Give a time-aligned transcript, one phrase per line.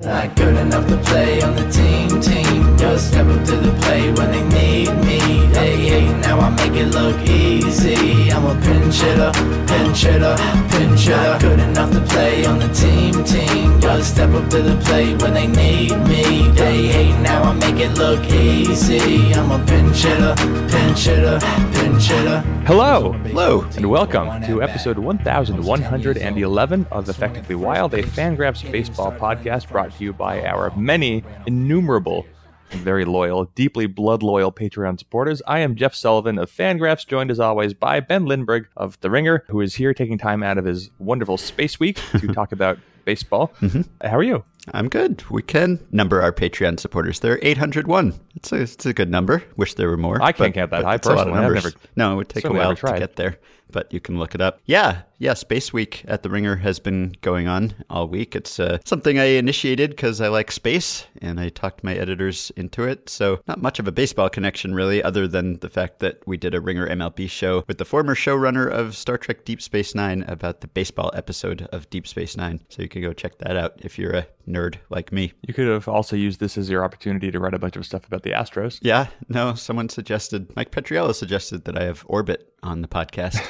[0.00, 2.78] Not good enough to play on the team, team.
[2.78, 5.18] Just step up to the plate when they need me.
[5.52, 8.32] Hey, hey, now I make it look easy.
[8.32, 9.30] I'm a pinch hitter,
[9.66, 10.36] pinch hitter,
[10.70, 11.28] pinch hitter.
[11.28, 13.78] Not good enough to play on the team, team.
[13.78, 16.48] Just step up to the plate when they need me.
[16.56, 19.34] Hey, hey, now I make it look easy.
[19.34, 20.34] I'm a pinch hitter,
[20.70, 21.38] pinch hitter,
[21.74, 22.42] pinch hitter.
[22.66, 23.62] Hello, Hello.
[23.76, 30.12] and welcome to episode 1111 of Effectively Wild, a Fangraphs baseball podcast brought to you
[30.12, 32.26] by our many, innumerable,
[32.70, 35.42] very loyal, deeply blood loyal Patreon supporters.
[35.46, 39.44] I am Jeff Sullivan of Fangraphs, joined as always by Ben Lindbergh of The Ringer,
[39.48, 43.52] who is here taking time out of his wonderful space week to talk about baseball.
[43.60, 44.06] Mm-hmm.
[44.06, 44.44] How are you?
[44.72, 45.24] I'm good.
[45.30, 47.20] We can number our Patreon supporters.
[47.20, 48.14] They're 801.
[48.36, 49.42] It's a, it's a good number.
[49.56, 50.22] Wish there were more.
[50.22, 51.46] I can't count that high it's a lot of personally.
[51.58, 53.38] I've never- no, it would take a while to get there,
[53.70, 54.60] but you can look it up.
[54.66, 55.34] Yeah, yeah.
[55.34, 58.36] Space Week at the Ringer has been going on all week.
[58.36, 62.84] It's uh, something I initiated because I like space, and I talked my editors into
[62.84, 63.08] it.
[63.10, 66.54] So not much of a baseball connection really, other than the fact that we did
[66.54, 70.60] a Ringer MLB show with the former showrunner of Star Trek Deep Space Nine about
[70.60, 72.60] the baseball episode of Deep Space Nine.
[72.68, 75.32] So you can go check that out if you're a nerd like me.
[75.46, 78.06] You could have also used this as your opportunity to write a bunch of stuff
[78.06, 78.78] about the Astros.
[78.82, 83.40] Yeah, no, someone suggested, Mike Petriello suggested that I have Orbit on the podcast,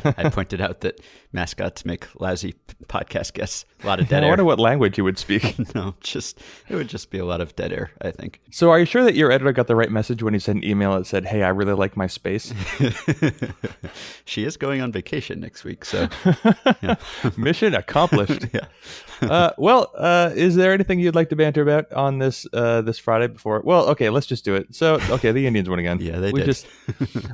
[0.04, 1.00] but I pointed out that
[1.32, 2.54] mascots make lousy
[2.86, 3.64] podcast guests.
[3.84, 4.32] A lot of dead I air.
[4.32, 5.56] wonder what language you would speak.
[5.74, 8.40] no, just it would just be a lot of dead air, I think.
[8.50, 10.68] So, are you sure that your editor got the right message when he sent an
[10.68, 12.52] email that said, "Hey, I really like my space.
[14.24, 16.08] she is going on vacation next week, so
[17.36, 18.66] Mission accomplished." yeah.
[19.22, 22.98] uh, well, uh, is there anything you'd like to banter about on this uh, this
[22.98, 23.62] Friday before?
[23.64, 24.74] Well, okay, let's just do it.
[24.74, 25.98] So, okay, the Indians won again.
[26.00, 26.46] Yeah, they we did.
[26.46, 26.66] just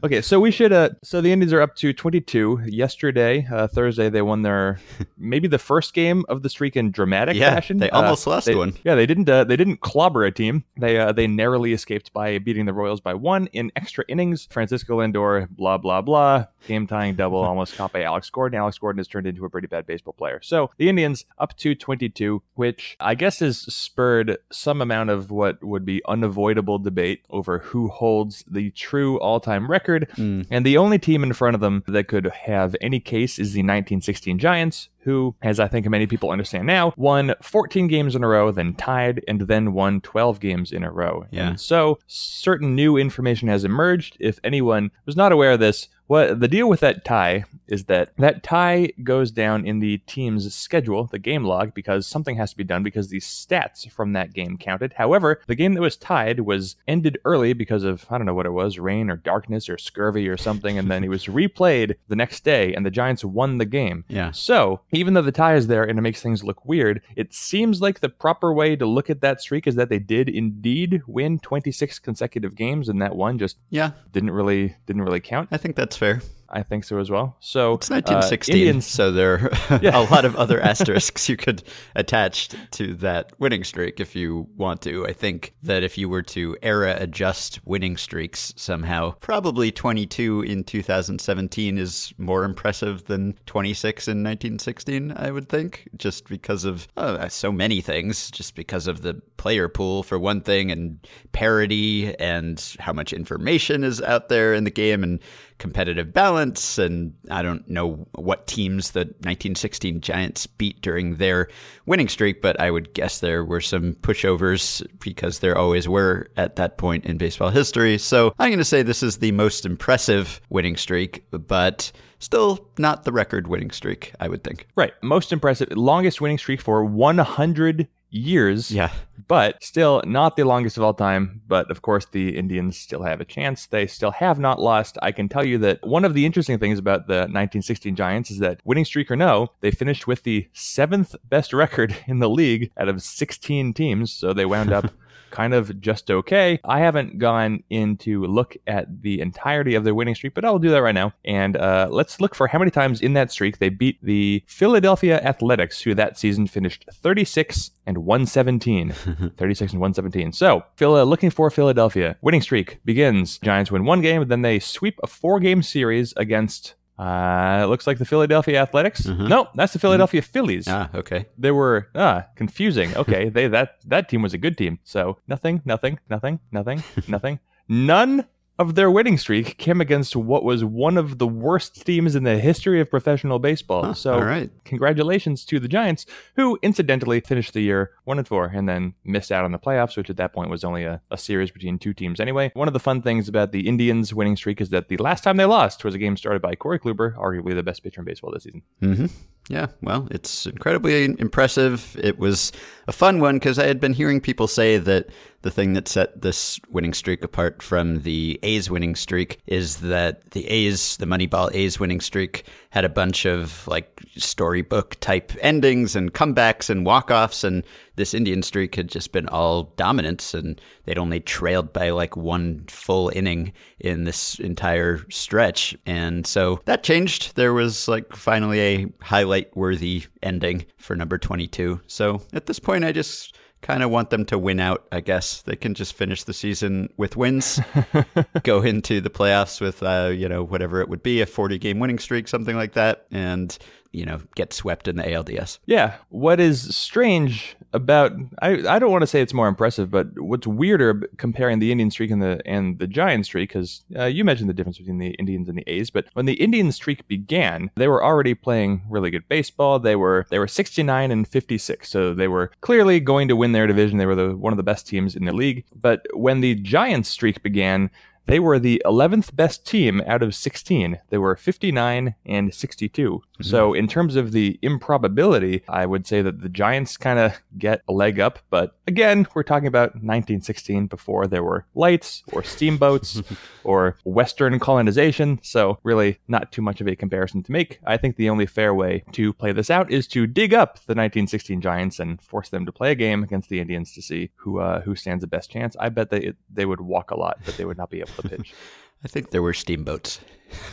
[0.04, 0.20] okay.
[0.20, 0.72] So we should.
[0.72, 2.60] Uh, so the Indians are up to twenty two.
[2.66, 4.78] Yesterday, uh, Thursday, they won their
[5.18, 7.78] maybe the first game of the streak in dramatic Yeah, fashion.
[7.78, 8.74] they Uh, almost lost they- one.
[8.84, 9.28] Yeah, they didn't.
[9.28, 10.64] Uh, they didn't clobber a team.
[10.76, 14.46] They uh, they narrowly escaped by beating the Royals by one in extra innings.
[14.50, 18.58] Francisco Lindor, blah blah blah, game tying double, almost caught by Alex Gordon.
[18.58, 20.40] Alex Gordon has turned into a pretty bad baseball player.
[20.42, 25.62] So the Indians up to 22, which I guess has spurred some amount of what
[25.62, 30.08] would be unavoidable debate over who holds the true all time record.
[30.16, 33.60] And the only team in front of them that could have any case is the
[33.60, 38.28] 1916 Giants, who, as I think many people understand now, won 14 games in a
[38.28, 41.26] row, then tied, and then won 12 games in a row.
[41.30, 41.48] Yeah.
[41.48, 44.16] And so certain new information has emerged.
[44.18, 48.12] If anyone was not aware of this, what the deal with that tie is that
[48.18, 52.56] that tie goes down in the team's schedule, the game log, because something has to
[52.56, 54.92] be done because the stats from that game counted.
[54.94, 58.46] However, the game that was tied was ended early because of I don't know what
[58.46, 62.16] it was, rain or darkness or scurvy or something, and then it was replayed the
[62.16, 64.04] next day, and the Giants won the game.
[64.08, 64.30] Yeah.
[64.32, 67.80] So, even though the tie is there and it makes things look weird, it seems
[67.80, 71.38] like the proper way to look at that streak is that they did indeed win
[71.38, 75.48] 26 consecutive games, and that one just Yeah, didn't really didn't really count.
[75.50, 76.22] I think that's fair.
[76.48, 77.36] I think so as well.
[77.40, 79.34] So It's 1916, uh, Indians, so there
[79.68, 79.98] are Yeah.
[80.04, 81.62] a lot of other asterisks you could
[81.94, 85.06] attach to that winning streak if you want to.
[85.06, 90.64] I think that if you were to era adjust winning streaks somehow, probably 22 in
[90.64, 97.28] 2017 is more impressive than 26 in 1916, I would think, just because of uh,
[97.28, 100.98] so many things, just because of the player pool for one thing, and
[101.32, 105.20] parity, and how much information is out there in the game, and
[105.58, 106.33] competitive balance.
[106.78, 111.48] And I don't know what teams the 1916 Giants beat during their
[111.86, 116.56] winning streak, but I would guess there were some pushovers because there always were at
[116.56, 117.98] that point in baseball history.
[117.98, 123.04] So I'm going to say this is the most impressive winning streak, but still not
[123.04, 124.66] the record winning streak, I would think.
[124.76, 128.70] right, most impressive, longest winning streak for 100 years.
[128.70, 128.90] Yeah.
[129.26, 131.40] but still not the longest of all time.
[131.48, 133.66] But of course, the Indians still have a chance.
[133.66, 134.98] They still have not lost.
[135.02, 138.38] I can tell you that one of the interesting things about the 1916 Giants is
[138.38, 142.70] that winning streak or no, they finished with the seventh best record in the league
[142.78, 144.12] out of 16 teams.
[144.12, 144.90] So they wound up.
[145.30, 146.60] Kind of just okay.
[146.64, 150.58] I haven't gone in to look at the entirety of their winning streak, but I'll
[150.58, 151.12] do that right now.
[151.24, 155.20] And uh, let's look for how many times in that streak they beat the Philadelphia
[155.20, 158.90] Athletics, who that season finished 36 and 117.
[159.36, 160.32] 36 and 117.
[160.32, 162.16] So, Phil, looking for Philadelphia.
[162.22, 163.38] Winning streak begins.
[163.38, 166.74] Giants win one game, then they sweep a four game series against.
[166.98, 169.04] Uh, it looks like the Philadelphia Athletics.
[169.06, 170.66] No, that's the Philadelphia Phillies.
[170.68, 171.26] Ah, okay.
[171.36, 172.96] They were ah confusing.
[172.96, 174.78] Okay, they that that team was a good team.
[174.84, 178.26] So nothing, nothing, nothing, nothing, nothing, none
[178.58, 182.38] of their winning streak came against what was one of the worst teams in the
[182.38, 183.84] history of professional baseball.
[183.84, 184.50] Huh, so, all right.
[184.64, 186.06] congratulations to the Giants,
[186.36, 189.96] who incidentally finished the year one and four, and then missed out on the playoffs,
[189.96, 192.50] which at that point was only a, a series between two teams anyway.
[192.54, 195.36] One of the fun things about the Indians' winning streak is that the last time
[195.36, 198.32] they lost was a game started by Corey Kluber, arguably the best pitcher in baseball
[198.32, 198.62] this season.
[198.80, 199.06] Mm-hmm.
[199.50, 201.94] Yeah, well, it's incredibly impressive.
[202.00, 202.50] It was
[202.88, 205.08] a fun one because I had been hearing people say that
[205.42, 210.30] the thing that set this winning streak apart from the A's winning streak is that
[210.30, 215.94] the A's, the Moneyball A's winning streak, had a bunch of like storybook type endings
[215.94, 217.64] and comebacks and walk offs, and
[217.96, 222.64] this Indian streak had just been all dominance, and they'd only trailed by like one
[222.68, 225.76] full inning in this entire stretch.
[225.86, 227.36] And so that changed.
[227.36, 231.80] There was like finally a highlight worthy ending for number 22.
[231.86, 235.40] So at this point, I just kind of want them to win out, I guess.
[235.42, 237.58] They can just finish the season with wins,
[238.42, 241.78] go into the playoffs with, uh, you know, whatever it would be, a 40 game
[241.78, 243.56] winning streak, something like that, and,
[243.94, 245.58] you know, get swept in the ALDS.
[245.66, 245.94] Yeah.
[246.08, 250.46] What is strange about I, I don't want to say it's more impressive, but what's
[250.46, 254.48] weirder comparing the Indian streak and the and the Giant streak because uh, you mentioned
[254.48, 257.88] the difference between the Indians and the A's, but when the Indian streak began, they
[257.88, 259.78] were already playing really good baseball.
[259.78, 263.66] They were they were 69 and 56, so they were clearly going to win their
[263.66, 263.98] division.
[263.98, 265.64] They were the one of the best teams in the league.
[265.74, 267.90] But when the Giants streak began,
[268.26, 270.98] they were the 11th best team out of 16.
[271.10, 273.10] They were 59 and 62.
[273.10, 273.42] Mm-hmm.
[273.42, 277.82] So, in terms of the improbability, I would say that the Giants kind of get
[277.88, 278.38] a leg up.
[278.48, 283.22] But again, we're talking about 1916 before there were lights or steamboats
[283.64, 285.40] or Western colonization.
[285.42, 287.80] So, really, not too much of a comparison to make.
[287.84, 290.94] I think the only fair way to play this out is to dig up the
[290.94, 294.60] 1916 Giants and force them to play a game against the Indians to see who
[294.60, 295.76] uh, who stands the best chance.
[295.78, 298.28] I bet they they would walk a lot, but they would not be able the
[298.28, 298.54] pitch.
[299.04, 300.20] I think there were steamboats.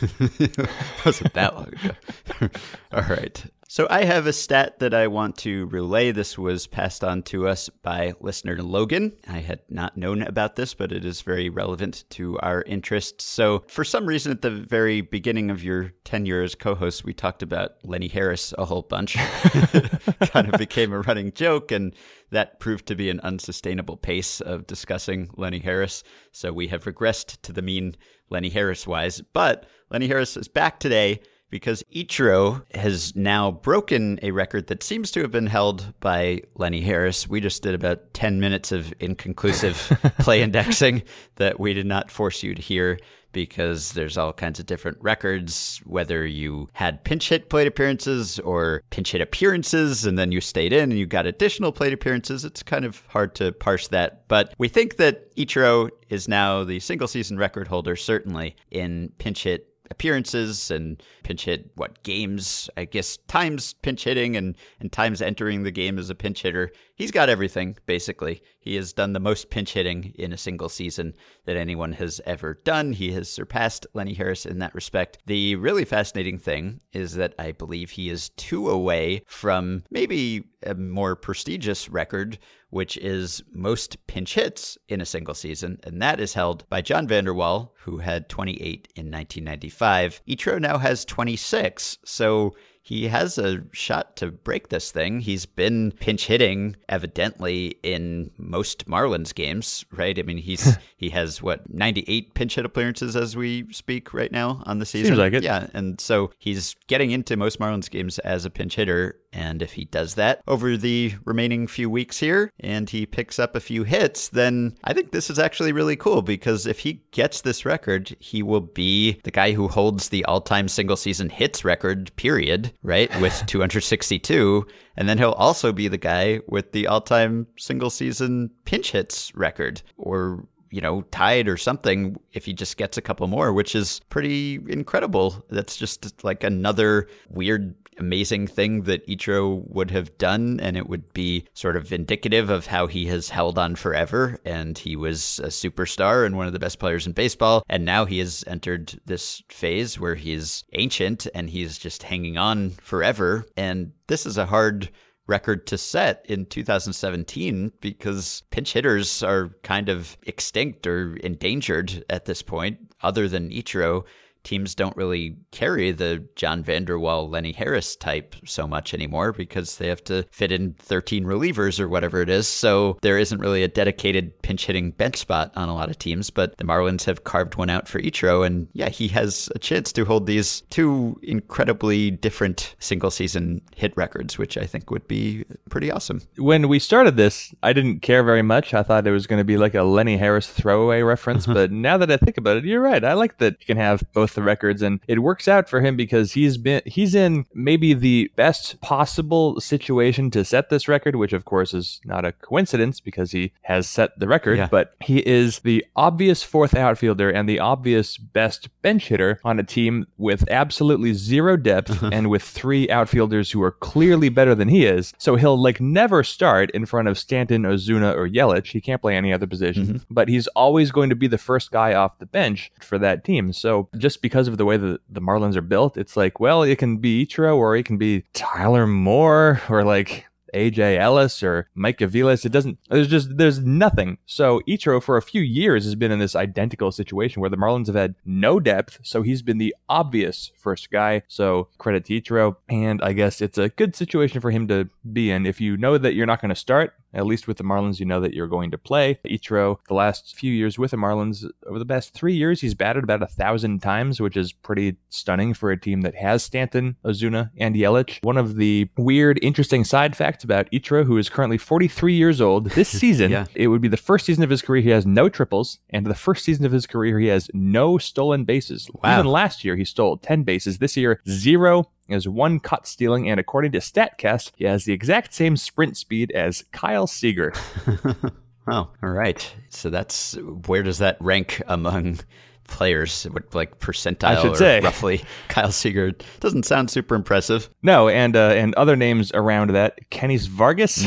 [1.04, 2.48] Wasn't that long ago.
[2.92, 3.44] All right.
[3.72, 6.12] So I have a stat that I want to relay.
[6.12, 9.14] This was passed on to us by listener Logan.
[9.26, 13.24] I had not known about this, but it is very relevant to our interests.
[13.24, 17.42] So for some reason, at the very beginning of your tenure as co-host, we talked
[17.42, 19.14] about Lenny Harris a whole bunch.
[20.20, 21.94] kind of became a running joke, and
[22.28, 26.04] that proved to be an unsustainable pace of discussing Lenny Harris.
[26.30, 27.96] So we have regressed to the mean
[28.28, 29.22] Lenny Harris wise.
[29.32, 31.22] But Lenny Harris is back today
[31.52, 36.80] because Ichiro has now broken a record that seems to have been held by Lenny
[36.80, 37.28] Harris.
[37.28, 39.76] We just did about 10 minutes of inconclusive
[40.18, 41.02] play indexing
[41.36, 42.98] that we did not force you to hear
[43.32, 48.82] because there's all kinds of different records, whether you had pinch hit plate appearances or
[48.88, 52.46] pinch hit appearances, and then you stayed in and you got additional plate appearances.
[52.46, 54.26] It's kind of hard to parse that.
[54.26, 59.44] But we think that Ichiro is now the single season record holder, certainly in pinch
[59.44, 62.68] hit appearances and pinch hit what games?
[62.76, 66.72] I guess times pinch hitting and, and times entering the game as a pinch hitter.
[66.94, 68.42] He's got everything basically.
[68.58, 72.54] He has done the most pinch hitting in a single season that anyone has ever
[72.64, 72.92] done.
[72.92, 75.18] He has surpassed lenny harris in that respect.
[75.26, 80.74] The really fascinating thing is that i believe he is two away from maybe a
[80.74, 82.38] more prestigious record
[82.72, 87.06] which is most pinch hits in a single season, and that is held by John
[87.06, 90.22] Vander Wal, who had 28 in 1995.
[90.26, 95.20] Ichiro now has 26, so he has a shot to break this thing.
[95.20, 100.18] He's been pinch hitting evidently in most Marlins games, right?
[100.18, 104.62] I mean, he's he has what 98 pinch hit appearances as we speak right now
[104.64, 105.08] on the season.
[105.08, 105.42] Seems like it.
[105.42, 109.72] Yeah, and so he's getting into most Marlins games as a pinch hitter and if
[109.72, 113.84] he does that over the remaining few weeks here and he picks up a few
[113.84, 118.14] hits, then I think this is actually really cool because if he gets this record,
[118.18, 122.72] he will be the guy who holds the all time single season hits record, period,
[122.82, 123.10] right?
[123.20, 124.66] With 262.
[124.96, 129.34] And then he'll also be the guy with the all time single season pinch hits
[129.34, 133.74] record or you know, tied or something if he just gets a couple more, which
[133.74, 135.44] is pretty incredible.
[135.50, 141.12] That's just like another weird amazing thing that Ichiro would have done, and it would
[141.12, 144.38] be sort of indicative of how he has held on forever.
[144.44, 147.62] And he was a superstar and one of the best players in baseball.
[147.68, 152.70] And now he has entered this phase where he's ancient and he's just hanging on
[152.70, 153.44] forever.
[153.56, 154.90] And this is a hard
[155.26, 162.24] record to set in 2017 because pinch hitters are kind of extinct or endangered at
[162.24, 164.04] this point, other than Ichiro
[164.44, 169.76] teams don't really carry the John Vander Wal, Lenny Harris type so much anymore because
[169.76, 172.48] they have to fit in 13 relievers or whatever it is.
[172.48, 176.30] So there isn't really a dedicated pinch hitting bench spot on a lot of teams.
[176.30, 179.92] But the Marlins have carved one out for Ichiro, and yeah, he has a chance
[179.92, 185.44] to hold these two incredibly different single season hit records, which I think would be
[185.70, 186.22] pretty awesome.
[186.36, 188.74] When we started this, I didn't care very much.
[188.74, 191.54] I thought it was going to be like a Lenny Harris throwaway reference, uh-huh.
[191.54, 193.04] but now that I think about it, you're right.
[193.04, 195.96] I like that you can have both the records, and it works out for him
[195.96, 201.32] because he's been he's in maybe the best possible situation to set this record, which
[201.32, 204.58] of course is not a coincidence because he has set the record.
[204.58, 204.68] Yeah.
[204.70, 209.64] But he is the obvious fourth outfielder and the obvious best bench hitter on a
[209.64, 214.86] team with absolutely zero depth and with three outfielders who are clearly better than he
[214.86, 215.12] is.
[215.18, 218.68] So he'll like never start in front of Stanton, Ozuna, or Yelich.
[218.68, 219.96] He can't play any other position, mm-hmm.
[220.10, 223.52] but he's always going to be the first guy off the bench for that team.
[223.52, 226.78] So just because of the way that the Marlins are built, it's like, well, it
[226.78, 231.98] can be Ichiro or it can be Tyler Moore or like AJ Ellis or Mike
[231.98, 232.44] Aviles.
[232.44, 234.18] It doesn't, there's just, there's nothing.
[234.26, 237.86] So Ichiro for a few years has been in this identical situation where the Marlins
[237.86, 239.00] have had no depth.
[239.02, 241.22] So he's been the obvious first guy.
[241.28, 242.56] So credit to Ichiro.
[242.68, 245.46] And I guess it's a good situation for him to be in.
[245.46, 248.06] If you know that you're not going to start, at least with the Marlins, you
[248.06, 249.18] know that you're going to play.
[249.26, 253.04] Ichiro, the last few years with the Marlins, over the past three years, he's batted
[253.04, 257.50] about a thousand times, which is pretty stunning for a team that has Stanton, Ozuna,
[257.58, 258.18] and Yelich.
[258.24, 262.70] One of the weird, interesting side facts about Ichiro, who is currently 43 years old,
[262.70, 263.46] this season, Yeah.
[263.54, 266.14] it would be the first season of his career he has no triples, and the
[266.14, 268.90] first season of his career he has no stolen bases.
[269.02, 269.14] Wow.
[269.20, 270.78] Even last year, he stole 10 bases.
[270.78, 275.34] This year, zero has one cut stealing, and according to StatCast, he has the exact
[275.34, 277.52] same sprint speed as Kyle Seager.
[278.68, 279.52] Oh, all right.
[279.70, 280.34] So that's
[280.66, 282.20] where does that rank among
[282.68, 283.24] players?
[283.24, 284.80] What like percentile I should or say.
[284.84, 285.24] roughly?
[285.48, 287.68] Kyle Seager doesn't sound super impressive.
[287.82, 291.04] No, and uh, and other names around that: Kennys Vargas,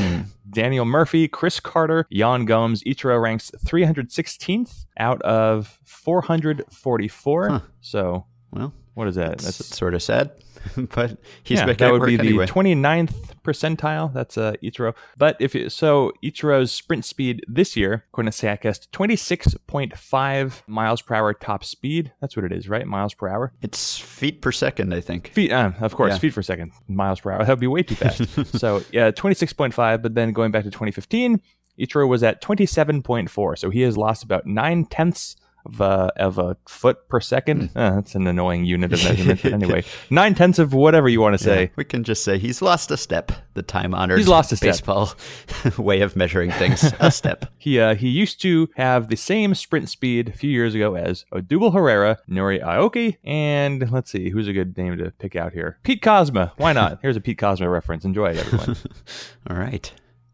[0.50, 2.84] Daniel Murphy, Chris Carter, Yan Gomes.
[2.84, 7.50] Ichiro ranks 316th out of 444.
[7.50, 7.60] Huh.
[7.80, 9.38] So Well, what is that?
[9.38, 10.32] that's That's sort of sad,
[10.78, 12.48] but he's yeah, that would be the anyway.
[12.48, 14.12] 29th percentile.
[14.12, 14.96] That's uh, Ichiro.
[15.18, 21.16] But if you, so, Ichiro's sprint speed this year, according to StatCast, 26.5 miles per
[21.16, 22.12] hour top speed.
[22.22, 22.86] That's what it is, right?
[22.88, 23.54] Miles per hour.
[23.62, 25.30] It's feet per second, I think.
[25.30, 26.18] Feet, uh, of course, Yeah.
[26.20, 27.40] feet per second, miles per hour.
[27.40, 28.24] That would be way too fast.
[28.60, 30.02] so yeah, twenty six point five.
[30.02, 31.42] But then going back to twenty fifteen,
[31.80, 33.56] Ichiro was at twenty seven point four.
[33.56, 37.72] So he has lost about nine tenths of a, of a foot per second.
[37.76, 39.42] Uh, that's an annoying unit of measurement.
[39.44, 41.62] But anyway, nine tenths of whatever you want to say.
[41.64, 43.32] Yeah, we can just say he's lost a step.
[43.56, 44.74] The time honored He's lost a step.
[44.74, 45.14] baseball
[45.78, 46.84] way of measuring things.
[47.00, 47.46] a step.
[47.58, 51.26] He uh, he used to have the same sprint speed a few years ago as
[51.34, 55.80] Odubel Herrera, Nori Aoki, and let's see who's a good name to pick out here.
[55.82, 56.52] Pete Kozma.
[56.58, 57.00] Why not?
[57.02, 58.06] Here's a Pete Kozma reference.
[58.06, 58.78] Enjoy it, everyone.
[59.50, 59.92] All right.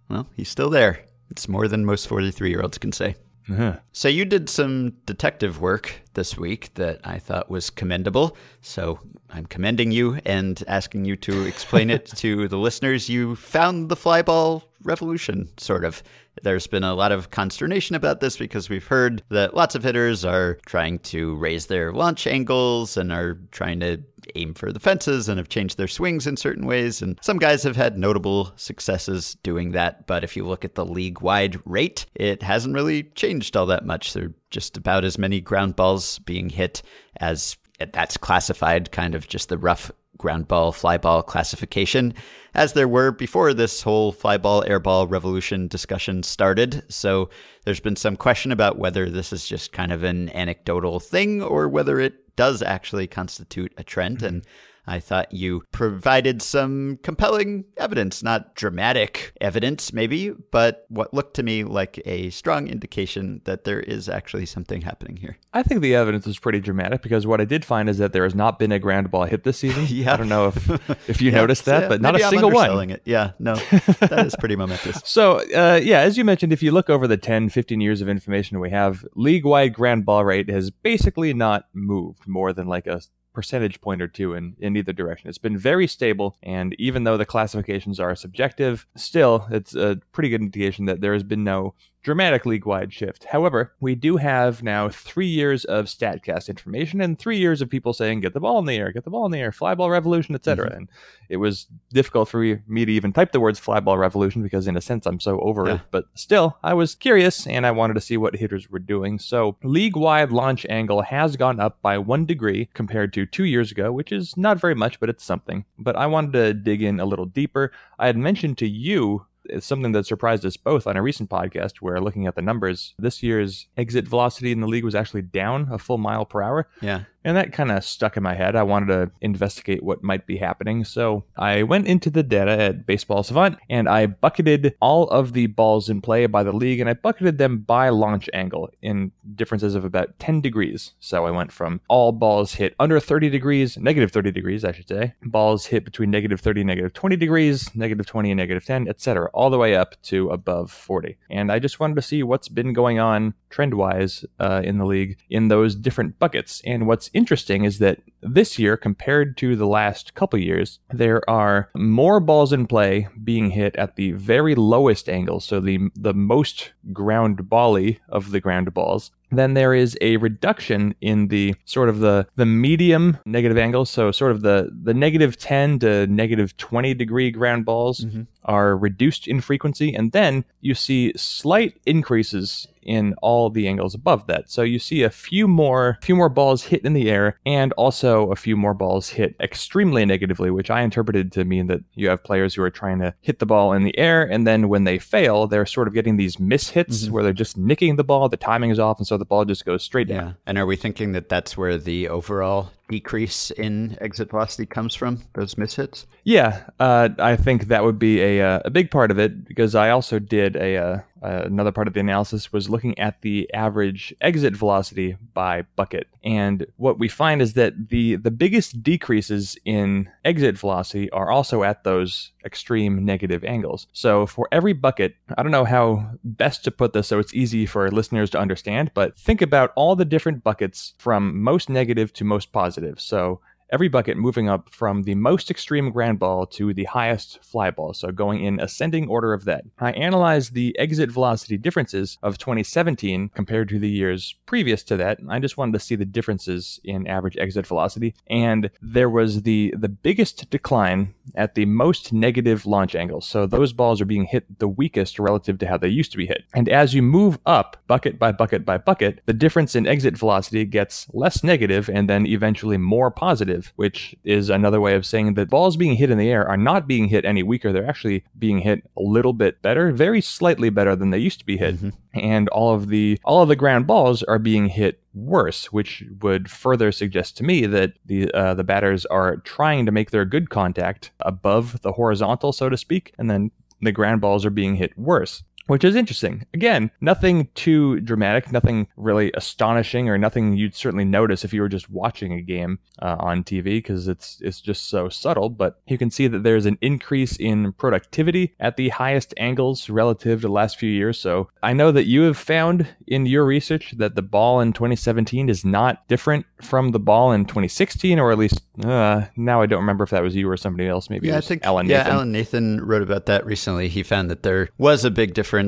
[0.10, 1.00] Well, he's still there.
[1.30, 3.16] It's more than most 43 year olds can say.
[3.50, 3.78] Uh-huh.
[3.92, 8.38] So you did some detective work this week that I thought was commendable.
[8.62, 13.10] So I'm commending you and asking you to explain it to the listeners.
[13.10, 16.04] You found the flyball revolution, sort of.
[16.44, 20.24] There's been a lot of consternation about this because we've heard that lots of hitters
[20.24, 24.02] are trying to raise their launch angles and are trying to
[24.36, 27.02] aim for the fences and have changed their swings in certain ways.
[27.02, 30.08] And some guys have had notable successes doing that.
[30.08, 33.86] But if you look at the league wide rate, it hasn't really changed all that
[33.86, 34.14] much.
[34.14, 36.82] There are just about as many ground balls being hit
[37.18, 37.58] as
[37.94, 39.92] that's classified kind of just the rough
[40.22, 42.14] ground ball, fly ball classification
[42.54, 46.84] as there were before this whole fly ball, air ball revolution discussion started.
[46.90, 47.30] So
[47.66, 51.68] there's been some question about whether this is just kind of an anecdotal thing or
[51.68, 54.18] whether it does actually constitute a trend.
[54.18, 54.26] Mm-hmm.
[54.28, 54.46] And
[54.88, 61.44] I thought you provided some compelling evidence, not dramatic evidence, maybe, but what looked to
[61.44, 65.38] me like a strong indication that there is actually something happening here.
[65.54, 68.24] I think the evidence is pretty dramatic because what I did find is that there
[68.24, 69.86] has not been a ground ball hit this season.
[69.92, 70.14] Yeah.
[70.14, 72.50] I don't know if if you Yeah, noticed that, yeah, but not a I'm single
[72.50, 72.90] one.
[72.90, 73.02] It.
[73.06, 75.02] Yeah, no, that is pretty momentous.
[75.12, 78.08] So, uh, yeah, as you mentioned, if you look over the 10, 15 years of
[78.10, 82.88] information we have, league wide ground ball rate has basically not moved more than like
[82.88, 83.02] a
[83.34, 85.30] percentage point or two in, in either direction.
[85.30, 86.38] It's been very stable.
[86.44, 91.14] And even though the classifications are subjective, still, it's a pretty good indication that there
[91.14, 91.74] has been no
[92.04, 93.26] dramatic league wide shift.
[93.26, 97.94] However, we do have now three years of StatCast information and three years of people
[97.94, 99.90] saying, get the ball in the air, get the ball in the air, fly ball
[99.90, 100.68] revolution, etc.
[100.68, 100.78] Mm-hmm.
[100.78, 100.90] And
[101.30, 104.76] it was difficult for me to even type the words fly ball revolution because, in
[104.76, 105.76] a sense, I'm so over yeah.
[105.76, 105.82] it.
[105.92, 109.20] But still, I was curious and I wanted to see what hitters were doing.
[109.20, 113.72] So, league wide launch angle has gone up by one degree compared to two years
[113.72, 115.66] ago, which is not very much, but it's something.
[115.78, 117.72] But I wanted to dig in a little deeper.
[118.00, 121.78] I had mentioned to you it's something that surprised us both on a recent podcast
[121.78, 125.68] where looking at the numbers, this year's exit velocity in the league was actually down
[125.72, 126.68] a full mile per hour.
[126.82, 127.04] Yeah.
[127.24, 128.56] And that kind of stuck in my head.
[128.56, 130.84] I wanted to investigate what might be happening.
[130.84, 135.48] So I went into the data at Baseball Savant and I bucketed all of the
[135.48, 139.76] balls in play by the league and I bucketed them by launch angle in differences
[139.76, 140.94] of about 10 degrees.
[141.00, 144.88] So I went from all balls hit under 30 degrees, negative 30 degrees, I should
[144.88, 148.88] say, balls hit between negative 30 and negative 20 degrees, negative 20 and negative 10,
[148.88, 151.18] etc., all the way up to above 40.
[151.30, 154.86] And I just wanted to see what's been going on trend wise uh, in the
[154.86, 156.62] league in those different buckets.
[156.66, 161.70] And what's interesting is that this year, compared to the last couple years, there are
[161.76, 166.74] more balls in play being hit at the very lowest angle, so the the most
[166.94, 172.00] ground bally of the ground balls, then there is a reduction in the sort of
[172.00, 176.94] the the medium negative angle so sort of the the negative 10 to negative 20
[176.94, 178.24] degree ground balls mm-hmm.
[178.46, 184.28] are reduced in frequency and then you see slight increases in all the angles above
[184.28, 184.50] that.
[184.50, 188.32] So you see a few more few more balls hit in the air and also
[188.32, 192.24] a few more balls hit extremely negatively, which I interpreted to mean that you have
[192.24, 195.00] players who are trying to hit the ball in the air and then when they
[195.00, 197.14] fail, they're sort of getting these miss hits mm-hmm.
[197.14, 199.66] where they're just nicking the ball, the timing is off and so the ball just
[199.66, 200.26] goes straight down.
[200.26, 200.34] Yeah.
[200.48, 205.24] And are we thinking that that's where the overall decrease in exit velocity comes from
[205.34, 206.06] those mishits?
[206.24, 209.74] Yeah, uh, I think that would be a, uh, a big part of it because
[209.74, 214.14] I also did a uh, another part of the analysis was looking at the average
[214.22, 220.10] exit velocity by bucket, and what we find is that the the biggest decreases in
[220.26, 223.88] exit velocity are also at those extreme negative angles.
[223.94, 227.66] So for every bucket, I don't know how best to put this so it's easy
[227.66, 232.24] for listeners to understand, but think about all the different buckets from most negative to
[232.24, 232.81] most positive.
[233.00, 233.42] So
[233.72, 237.94] every bucket moving up from the most extreme ground ball to the highest fly ball,
[237.94, 239.64] so going in ascending order of that.
[239.80, 245.20] I analyzed the exit velocity differences of 2017 compared to the years previous to that.
[245.30, 249.74] I just wanted to see the differences in average exit velocity, and there was the
[249.78, 253.26] the biggest decline at the most negative launch angles.
[253.26, 256.26] So those balls are being hit the weakest relative to how they used to be
[256.26, 256.44] hit.
[256.54, 260.66] And as you move up bucket by bucket by bucket, the difference in exit velocity
[260.66, 265.50] gets less negative and then eventually more positive which is another way of saying that
[265.50, 267.72] balls being hit in the air are not being hit any weaker.
[267.72, 271.46] They're actually being hit a little bit better, very slightly better than they used to
[271.46, 271.76] be hit.
[271.76, 271.90] Mm-hmm.
[272.14, 276.50] And all of the all of the ground balls are being hit worse, which would
[276.50, 280.50] further suggest to me that the uh, the batters are trying to make their good
[280.50, 284.98] contact above the horizontal, so to speak, and then the ground balls are being hit
[284.98, 286.46] worse which is interesting.
[286.54, 291.70] Again, nothing too dramatic, nothing really astonishing, or nothing you'd certainly notice if you were
[291.70, 295.50] just watching a game uh, on TV because it's it's just so subtle.
[295.50, 300.42] But you can see that there's an increase in productivity at the highest angles relative
[300.42, 301.18] to the last few years.
[301.18, 305.48] So I know that you have found in your research that the ball in 2017
[305.48, 309.80] is not different from the ball in 2016, or at least uh, now I don't
[309.80, 311.10] remember if that was you or somebody else.
[311.10, 311.88] Maybe yeah, I think Alan.
[311.88, 312.14] Yeah, Nathan.
[312.14, 313.88] Alan Nathan wrote about that recently.
[313.88, 315.61] He found that there was a big difference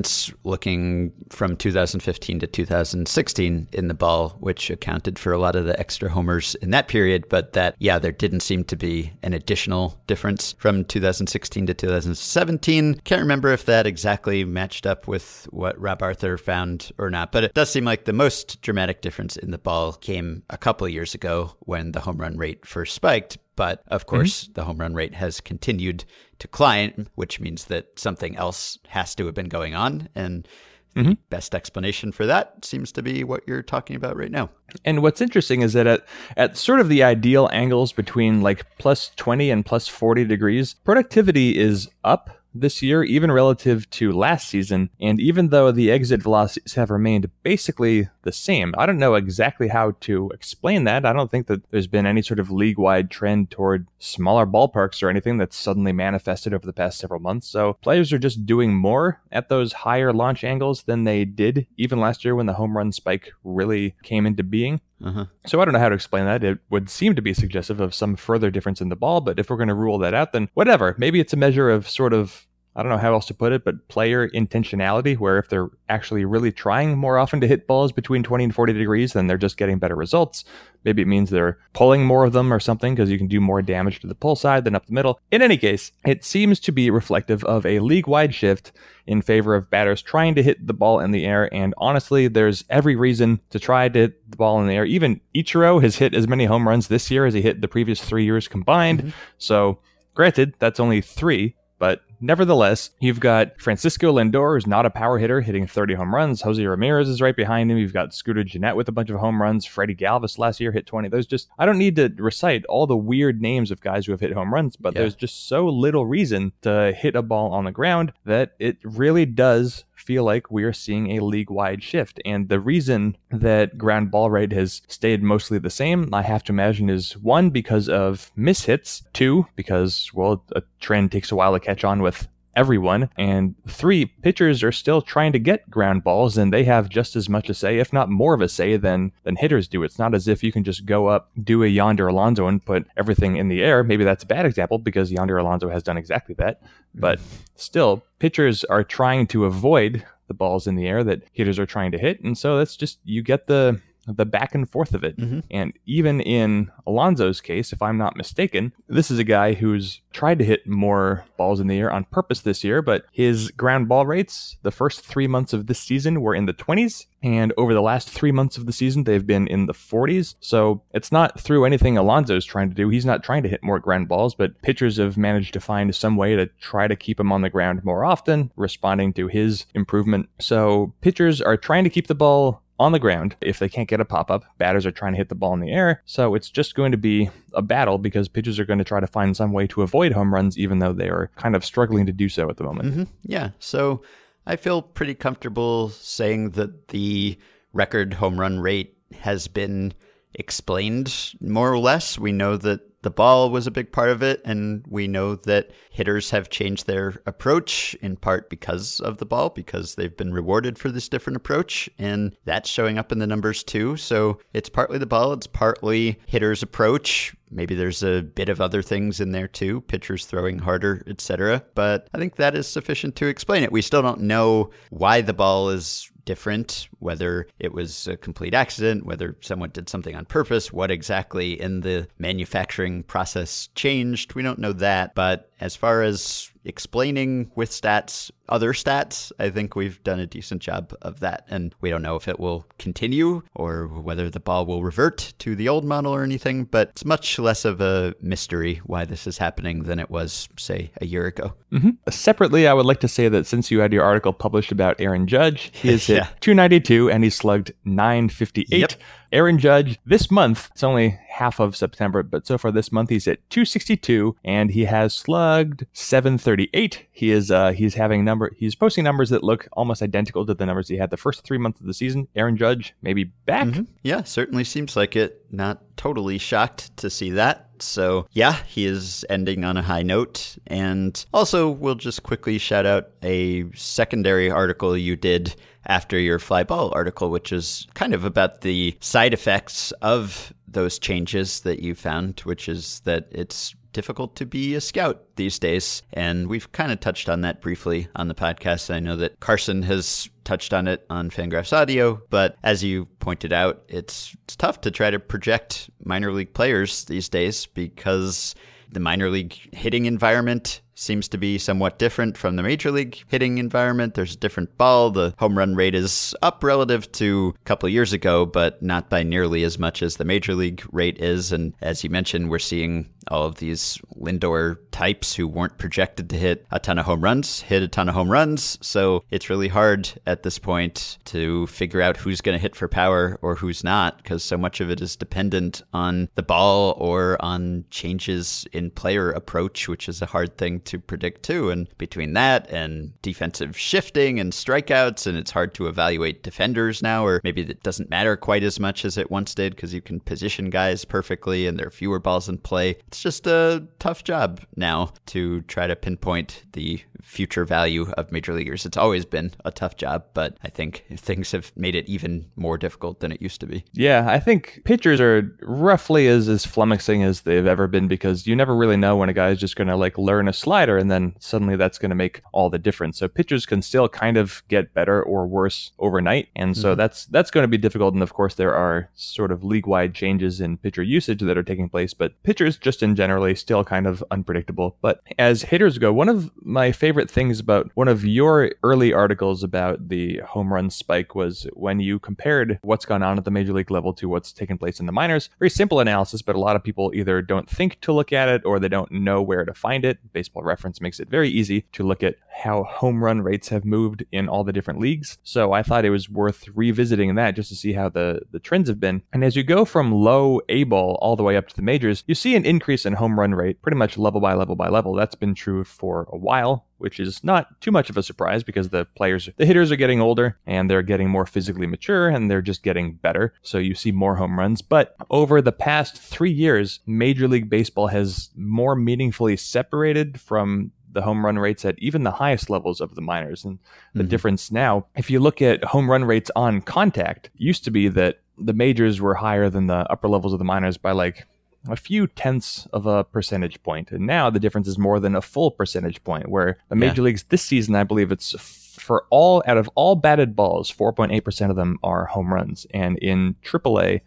[0.43, 5.79] looking from 2015 to 2016 in the ball, which accounted for a lot of the
[5.79, 7.29] extra homers in that period.
[7.29, 13.01] But that yeah, there didn't seem to be an additional difference from 2016 to 2017.
[13.03, 17.43] Can't remember if that exactly matched up with what Rob Arthur found or not, but
[17.43, 21.13] it does seem like the most dramatic difference in the ball came a couple years
[21.13, 23.37] ago when the home run rate first spiked.
[23.55, 24.09] But of mm-hmm.
[24.09, 24.53] course, mm-hmm.
[24.53, 26.05] the home run rate has continued
[26.39, 30.09] to climb, which means that something else has to have been going on.
[30.15, 30.47] And
[30.95, 31.13] mm-hmm.
[31.29, 34.49] best explanation for that seems to be what you're talking about right now.
[34.85, 39.11] And what's interesting is that at, at sort of the ideal angles between like plus
[39.15, 44.89] 20 and plus 40 degrees, productivity is up this year, even relative to last season.
[44.99, 49.67] And even though the exit velocities have remained basically the same, I don't know exactly
[49.67, 51.05] how to explain that.
[51.05, 55.01] I don't think that there's been any sort of league wide trend toward smaller ballparks
[55.01, 57.47] or anything that's suddenly manifested over the past several months.
[57.47, 61.99] So players are just doing more at those higher launch angles than they did even
[61.99, 64.81] last year when the home run spike really came into being.
[65.03, 65.25] Uh-huh.
[65.45, 66.43] So I don't know how to explain that.
[66.43, 69.49] It would seem to be suggestive of some further difference in the ball, but if
[69.49, 70.95] we're going to rule that out, then whatever.
[70.97, 73.63] Maybe it's a measure of sort of I don't know how else to put it,
[73.63, 78.23] but player intentionality, where if they're actually really trying more often to hit balls between
[78.23, 80.43] 20 and 40 degrees, then they're just getting better results.
[80.83, 83.61] Maybe it means they're pulling more of them or something because you can do more
[83.61, 85.19] damage to the pull side than up the middle.
[85.31, 88.71] In any case, it seems to be reflective of a league wide shift
[89.05, 91.53] in favor of batters trying to hit the ball in the air.
[91.53, 94.85] And honestly, there's every reason to try to hit the ball in the air.
[94.85, 98.01] Even Ichiro has hit as many home runs this year as he hit the previous
[98.01, 98.99] three years combined.
[98.99, 99.09] Mm-hmm.
[99.37, 99.79] So,
[100.13, 105.41] granted, that's only three, but nevertheless, you've got Francisco Lindor, who's not a power hitter,
[105.41, 106.41] hitting 30 home runs.
[106.41, 107.77] Jose Ramirez is right behind him.
[107.77, 109.65] You've got Scooter Gennett with a bunch of home runs.
[109.65, 111.09] Freddie Galvis last year hit 20.
[111.09, 114.21] There's just, I don't need to recite all the weird names of guys who have
[114.21, 115.01] hit home runs, but yeah.
[115.01, 119.25] there's just so little reason to hit a ball on the ground that it really
[119.25, 122.21] does feel like we are seeing a league wide shift.
[122.25, 126.51] And the reason that ground ball rate has stayed mostly the same, I have to
[126.51, 131.59] imagine, is one, because of mishits, two, because, well, a trend takes a while to
[131.59, 133.09] catch on with everyone.
[133.17, 137.29] And three, pitchers are still trying to get ground balls, and they have just as
[137.29, 139.83] much a say, if not more of a say, than than hitters do.
[139.83, 142.87] It's not as if you can just go up, do a Yonder Alonso, and put
[142.97, 143.83] everything in the air.
[143.83, 146.61] Maybe that's a bad example because Yonder Alonso has done exactly that.
[146.95, 147.19] But
[147.55, 151.91] still, pitchers are trying to avoid the balls in the air that hitters are trying
[151.91, 155.17] to hit, and so that's just you get the the back and forth of it.
[155.17, 155.39] Mm-hmm.
[155.51, 160.39] And even in Alonso's case, if I'm not mistaken, this is a guy who's tried
[160.39, 164.05] to hit more balls in the air on purpose this year, but his ground ball
[164.05, 167.05] rates the first three months of this season were in the 20s.
[167.23, 170.35] And over the last three months of the season, they've been in the 40s.
[170.41, 172.89] So it's not through anything Alonso's trying to do.
[172.89, 176.17] He's not trying to hit more ground balls, but pitchers have managed to find some
[176.17, 180.27] way to try to keep him on the ground more often, responding to his improvement.
[180.39, 183.35] So pitchers are trying to keep the ball on the ground.
[183.41, 185.59] If they can't get a pop up, batters are trying to hit the ball in
[185.59, 186.01] the air.
[186.05, 189.07] So it's just going to be a battle because pitchers are going to try to
[189.07, 192.11] find some way to avoid home runs, even though they are kind of struggling to
[192.11, 192.91] do so at the moment.
[192.91, 193.03] Mm-hmm.
[193.23, 193.49] Yeah.
[193.59, 194.03] So
[194.45, 197.37] I feel pretty comfortable saying that the
[197.71, 199.93] record home run rate has been
[200.35, 202.19] explained more or less.
[202.19, 205.71] We know that the ball was a big part of it, and we know that
[205.91, 210.79] hitters have changed their approach in part because of the ball, because they've been rewarded
[210.79, 213.95] for this different approach, and that's showing up in the numbers too.
[213.97, 217.35] So it's partly the ball, it's partly hitters' approach.
[217.51, 221.63] Maybe there's a bit of other things in there too, pitchers throwing harder, etc.
[221.75, 223.71] But I think that is sufficient to explain it.
[223.71, 229.05] We still don't know why the ball is different, whether it was a complete accident,
[229.05, 234.35] whether someone did something on purpose, what exactly in the manufacturing process changed.
[234.35, 235.15] We don't know that.
[235.15, 240.61] But as far as explaining with stats other stats, I think we've done a decent
[240.61, 241.45] job of that.
[241.49, 245.55] And we don't know if it will continue or whether the ball will revert to
[245.55, 249.37] the old model or anything, but it's much less of a mystery why this is
[249.37, 251.53] happening than it was, say, a year ago.
[251.71, 251.91] Mm-hmm.
[252.09, 255.27] Separately, I would like to say that since you had your article published about Aaron
[255.27, 256.27] Judge, he hit yeah.
[256.41, 258.77] 292 and he slugged 958.
[258.77, 258.93] Yep.
[259.33, 263.27] Aaron Judge, this month, it's only half of September, but so far this month he's
[263.27, 267.07] at 262 and he has slugged 738.
[267.11, 270.65] He is uh he's having number he's posting numbers that look almost identical to the
[270.67, 272.27] numbers he had the first 3 months of the season.
[272.35, 273.67] Aaron Judge maybe back.
[273.67, 273.83] Mm-hmm.
[274.03, 275.43] Yeah, certainly seems like it.
[275.51, 277.69] Not totally shocked to see that.
[277.83, 280.57] So, yeah, he is ending on a high note.
[280.67, 286.63] And also, we'll just quickly shout out a secondary article you did after your fly
[286.63, 291.93] ball article, which is kind of about the side effects of those changes that you
[291.93, 296.01] found, which is that it's difficult to be a scout these days.
[296.11, 298.93] And we've kind of touched on that briefly on the podcast.
[298.93, 303.53] I know that Carson has touched on it on Fangraphs Audio, but as you pointed
[303.53, 308.55] out, it's, it's tough to try to project minor league players these days because
[308.91, 313.57] the minor league hitting environment seems to be somewhat different from the major league hitting
[313.57, 314.13] environment.
[314.13, 315.11] There's a different ball.
[315.11, 319.23] The home run rate is up relative to a couple years ago, but not by
[319.23, 321.51] nearly as much as the major league rate is.
[321.51, 326.37] And as you mentioned, we're seeing all of these Lindor types who weren't projected to
[326.37, 328.77] hit a ton of home runs, hit a ton of home runs.
[328.81, 332.87] So it's really hard at this point to figure out who's going to hit for
[332.89, 337.37] power or who's not, because so much of it is dependent on the ball or
[337.39, 341.69] on changes in player approach, which is a hard thing to predict too.
[341.69, 347.25] And between that and defensive shifting and strikeouts, and it's hard to evaluate defenders now,
[347.25, 350.19] or maybe it doesn't matter quite as much as it once did because you can
[350.19, 352.97] position guys perfectly and there are fewer balls in play.
[353.07, 358.53] It's just a tough job now to try to pinpoint the future value of major
[358.53, 358.85] leaguers.
[358.85, 362.77] It's always been a tough job, but I think things have made it even more
[362.77, 363.85] difficult than it used to be.
[363.93, 368.55] Yeah, I think pitchers are roughly as, as flummoxing as they've ever been because you
[368.55, 370.97] never really know when a guy is just going to like learn a slide slider,
[370.97, 373.19] and then suddenly that's going to make all the difference.
[373.19, 376.97] So pitchers can still kind of get better or worse overnight, and so mm-hmm.
[376.97, 378.15] that's that's going to be difficult.
[378.15, 381.69] And of course, there are sort of league wide changes in pitcher usage that are
[381.71, 384.97] taking place, but pitchers just in generally still kind of unpredictable.
[384.99, 389.63] But as hitters go, one of my favorite things about one of your early articles
[389.63, 393.73] about the home run spike was when you compared what's gone on at the major
[393.73, 395.49] league level to what's taken place in the minors.
[395.59, 398.65] Very simple analysis, but a lot of people either don't think to look at it
[398.65, 400.17] or they don't know where to find it.
[400.33, 404.25] Baseball reference makes it very easy to look at how home run rates have moved
[404.31, 405.37] in all the different leagues.
[405.43, 408.89] So I thought it was worth revisiting that just to see how the, the trends
[408.89, 409.23] have been.
[409.33, 412.23] And as you go from low A ball all the way up to the majors,
[412.27, 415.13] you see an increase in home run rate pretty much level by level by level.
[415.13, 418.87] That's been true for a while which is not too much of a surprise because
[418.87, 422.61] the players, the hitters are getting older and they're getting more physically mature and they're
[422.61, 423.53] just getting better.
[423.61, 424.81] So you see more home runs.
[424.81, 431.21] But over the past three years, Major League Baseball has more meaningfully separated from the
[431.21, 433.65] home run rates at even the highest levels of the minors.
[433.65, 433.79] And
[434.13, 434.29] the mm-hmm.
[434.29, 438.39] difference now, if you look at home run rates on contact, used to be that
[438.57, 441.45] the majors were higher than the upper levels of the minors by like
[441.89, 444.11] a few tenths of a percentage point.
[444.11, 447.25] And now the difference is more than a full percentage point, where the major yeah.
[447.25, 451.75] leagues this season, I believe it's for all out of all batted balls, 4.8% of
[451.75, 452.87] them are home runs.
[452.93, 454.21] And in AAA,